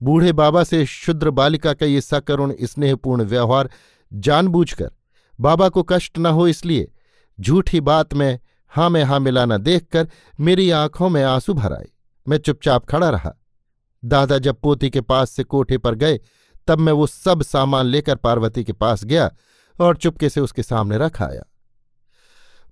बूढ़े 0.00 0.32
बाबा 0.34 0.64
से 0.64 0.84
शुद्र 0.86 1.30
बालिका 1.32 1.72
का 1.74 1.86
ये 1.86 2.00
सकरुण 2.00 2.54
स्नेहपूर्ण 2.62 3.24
व्यवहार 3.24 3.70
जानबूझकर 4.12 4.90
बाबा 5.42 5.68
को 5.68 5.82
कष्ट 5.82 6.18
न 6.18 6.26
हो 6.26 6.48
इसलिए 6.48 6.92
झूठी 7.40 7.80
बात 7.80 8.14
में 8.14 8.38
हाँ 8.68 8.90
में 8.90 9.04
हाँ 9.04 9.20
मिलाना 9.20 9.56
देखकर 9.56 10.08
मेरी 10.40 10.70
आँखों 10.70 11.08
में 11.08 11.22
आँसू 11.22 11.54
भर 11.54 11.72
आए। 11.72 11.88
मैं 12.28 12.38
चुपचाप 12.38 12.86
खड़ा 12.86 13.10
रहा। 13.10 13.32
दादा 14.04 14.38
जब 14.38 14.56
पोती 14.60 14.90
के 14.90 15.00
पास 15.00 15.30
से 15.30 15.44
कोठे 15.44 15.78
पर 15.78 15.94
गए, 15.94 16.20
तब 16.66 16.78
मैं 16.78 16.92
वो 16.92 17.06
सब 17.06 17.42
सामान 17.42 17.86
लेकर 17.86 18.16
पार्वती 18.16 18.64
के 18.64 18.72
पास 18.72 19.04
गया 19.04 19.30
और 19.80 19.96
चुपके 19.96 20.28
से 20.28 20.40
उसके 20.40 20.62
सामने 20.62 20.98
रख 20.98 21.22
आया। 21.22 21.42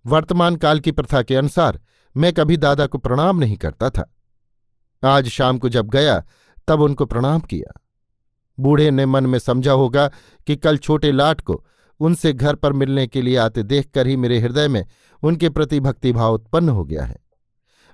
वर्तमान 0.06 0.56
काल 0.56 0.80
की 0.80 0.92
प्रथा 0.92 1.22
के 1.22 1.36
अनुसार 1.36 1.80
मैं 2.16 2.32
कभी 2.32 2.56
दादा 2.56 2.86
को 2.86 2.98
प्रणाम 2.98 3.38
नहीं 3.38 3.56
करता 3.56 3.90
था। 3.90 4.16
आज 5.04 5.28
शाम 5.28 5.58
को 5.58 5.68
जब 5.68 5.88
गया, 5.88 6.24
तब 6.68 6.80
उनको 6.80 7.06
प्रणाम 7.06 7.40
किया। 7.40 7.80
बूढ़े 8.60 8.90
ने 8.90 9.06
मन 9.06 9.26
में 9.26 9.38
समझा 9.38 9.72
होगा 9.72 10.08
कि 10.46 10.56
कल 10.56 10.78
छोटे 10.78 11.12
लाट 11.12 11.40
को 11.40 11.66
उनसे 12.00 12.32
घर 12.32 12.54
पर 12.54 12.72
मिलने 12.72 13.06
के 13.06 13.22
लिए 13.22 13.36
आते 13.36 13.62
देखकर 13.62 14.06
ही 14.06 14.16
मेरे 14.16 14.38
हृदय 14.38 14.68
में 14.68 14.86
उनके 15.22 15.48
प्रति 15.48 15.80
भक्तिभाव 15.80 16.34
उत्पन्न 16.34 16.68
हो 16.68 16.84
गया 16.84 17.04
है। 17.04 17.16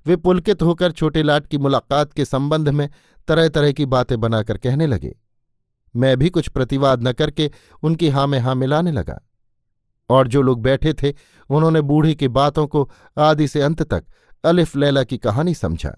वे 0.06 0.16
पुलकित 0.16 0.62
होकर 0.62 0.92
छोटे 0.92 1.22
लाट 1.22 1.46
की 1.46 1.58
मुलाकात 1.58 2.12
के 2.12 2.24
संबंध 2.24 2.68
में 2.68 2.90
तरह 3.28 3.48
तरह 3.48 3.72
की 3.72 3.86
बातें 3.86 4.20
बनाकर 4.20 4.58
कहने 4.58 4.86
लगे। 4.86 5.16
मैं 5.96 6.16
भी 6.16 6.30
कुछ 6.30 6.48
प्रतिवाद 6.48 7.08
न 7.08 7.12
करके 7.12 7.50
उनकी 7.82 8.08
हाँ 8.08 8.26
में 8.26 8.38
हाँ 8.38 8.54
मिलाने 8.54 8.92
लगा। 8.92 9.20
और 10.10 10.28
जो 10.28 10.42
लोग 10.42 10.62
बैठे 10.62 10.94
थे, 10.94 11.14
उन्होंने 11.50 11.80
बूढ़ी 11.80 12.14
की 12.14 12.28
बातों 12.28 12.66
को 12.66 12.90
आदि 13.18 13.48
से 13.48 13.60
अंत 13.60 13.82
तक 13.82 14.04
अलिफ 14.44 14.76
लैला 14.76 15.04
की 15.04 15.18
कहानी 15.18 15.54
समझा। 15.54 15.96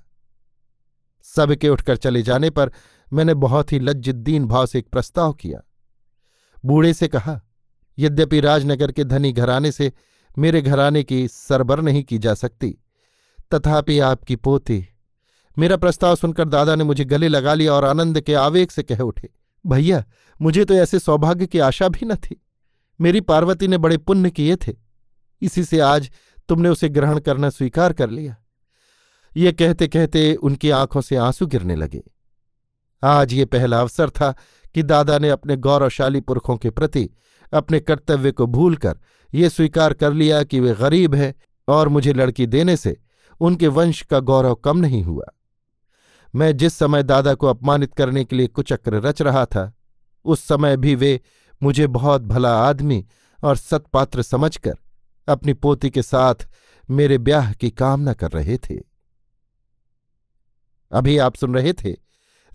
सबके 1.22 1.68
उठकर 1.68 1.96
चले 1.96 2.22
जाने 2.22 2.50
पर 2.50 2.72
मैंने 3.12 3.34
बहुत 3.34 3.72
ही 3.72 3.78
लज्जिद्दीन 3.78 4.46
भाव 4.46 4.66
से 4.66 4.78
एक 4.78 4.88
प्रस्ताव 4.88 5.32
किया। 5.32 5.60
बूढ़े 6.64 6.94
से 6.94 7.08
कहा 7.08 7.40
यद्यपि 7.98 8.40
राजनगर 8.40 8.92
के 8.92 9.04
धनी 9.04 9.32
घराने 9.32 9.72
से 9.72 9.92
मेरे 10.38 10.62
घराने 10.62 11.02
की 11.02 11.26
सरबर 11.28 11.80
नहीं 11.80 12.02
की 12.04 12.18
जा 12.18 12.34
सकती, 12.34 12.70
तथापि 13.54 13.98
आपकी 13.98 14.37
पोती। 14.37 14.84
मेरा 15.56 15.76
प्रस्ताव 15.76 16.16
सुनकर 16.16 16.48
दादा 16.48 16.74
ने 16.74 16.84
मुझे 16.84 17.04
गले 17.04 17.28
लगा 17.28 17.54
लिया 17.54 17.72
और 17.72 17.84
आनंद 17.84 18.20
के 18.20 18.34
आवेग 18.34 18.70
से 18.70 18.82
कह 18.82 18.98
उठे, 18.98 19.28
भैया, 19.64 20.04
मुझे 20.40 20.64
तो 20.64 20.74
ऐसे 20.74 20.98
सौभाग्य 20.98 21.46
की 21.46 21.58
आशा 21.58 21.88
भी 21.88 22.06
न 22.06 22.14
थी। 22.14 22.42
मेरी 23.00 23.20
पार्वती 23.20 23.68
ने 23.68 23.78
बड़े 23.78 23.96
पुण्य 23.96 24.30
किए 24.30 24.56
थे। 24.56 24.74
इसी 25.42 25.64
से 25.64 25.80
आज 25.80 26.11
तुमने 26.48 26.68
उसे 26.68 26.88
ग्रहण 26.88 27.18
करना 27.18 27.50
स्वीकार 27.50 27.92
कर 27.92 28.11
लिया। 28.11 28.37
ये 29.37 29.52
कहते 29.52 29.88
कहते 29.88 30.34
उनकी 30.34 30.70
आँखों 30.70 31.00
से 31.00 31.16
आँसू 31.16 31.46
गिरने 31.46 31.76
लगे। 31.76 32.02
आज 33.02 33.32
ये 33.32 33.44
पहला 33.44 33.80
अवसर 33.80 34.11
था 34.11 34.34
कि 34.74 34.82
दादा 34.82 35.18
ने 35.18 35.30
अपने 35.30 35.56
गौरवशाली 35.56 36.20
पुरखों 36.20 36.56
के 36.56 36.70
प्रति 36.70 37.08
अपने 37.52 37.80
कर्तव्य 37.80 38.32
को 38.32 38.46
भूलकर, 38.46 38.98
ये 39.34 39.48
स्वीकार 39.48 39.92
कर 39.92 40.12
लिया 40.12 40.42
कि 40.42 40.61
वे 40.61 40.74
गरीब 40.74 41.14
हैं 41.14 41.34
और 41.68 41.88
मुझे 41.88 42.12
लड़की 42.12 42.46
देने 42.46 42.76
से 42.76 42.96
उनके 43.40 43.68
वंश 43.68 44.02
का 44.02 44.20
गौरव 44.20 44.54
कम 44.54 44.78
नहीं 44.78 45.02
हुआ। 45.02 45.26
मैं 46.34 46.56
जिस 46.56 46.74
समय 46.74 47.02
दादा 47.02 47.34
को 47.34 47.46
अपमानित 47.46 47.94
करने 47.94 48.24
के 48.24 48.37
लिए 48.37 48.46
कुचक्र 48.46 49.00
रच 49.00 49.22
रहा 49.22 49.44
था, 49.44 49.72
उस 50.24 50.46
समय 50.46 50.76
भी 50.76 50.94
वे 50.94 51.20
मुझे 51.62 51.87
बहुत 51.87 52.22
भला 52.22 52.52
आदमी 52.58 53.06
और 53.44 53.56
सत्पात्र 53.56 54.22
समझकर 54.22 54.74
अपनी 55.28 55.52
पोती 55.52 55.90
के 55.90 56.02
साथ 56.02 56.48
मेरे 56.90 57.18
ब्याह 57.18 57.52
की 57.52 57.70
कामना 57.70 58.12
कर 58.12 58.30
रहे 58.30 58.56
थे। 58.58 58.76
अभी 60.92 61.18
आप 61.18 61.34
सुन 61.34 61.54
रहे 61.54 61.72
थे 61.72 61.94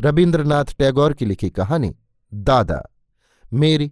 रविन्द्रनाथ 0.02 0.66
टैगोर 0.80 1.14
की 1.14 1.26
लिखी 1.26 1.50
कहानी, 1.50 1.94
दादा, 2.34 2.82
मेरी 3.54 3.92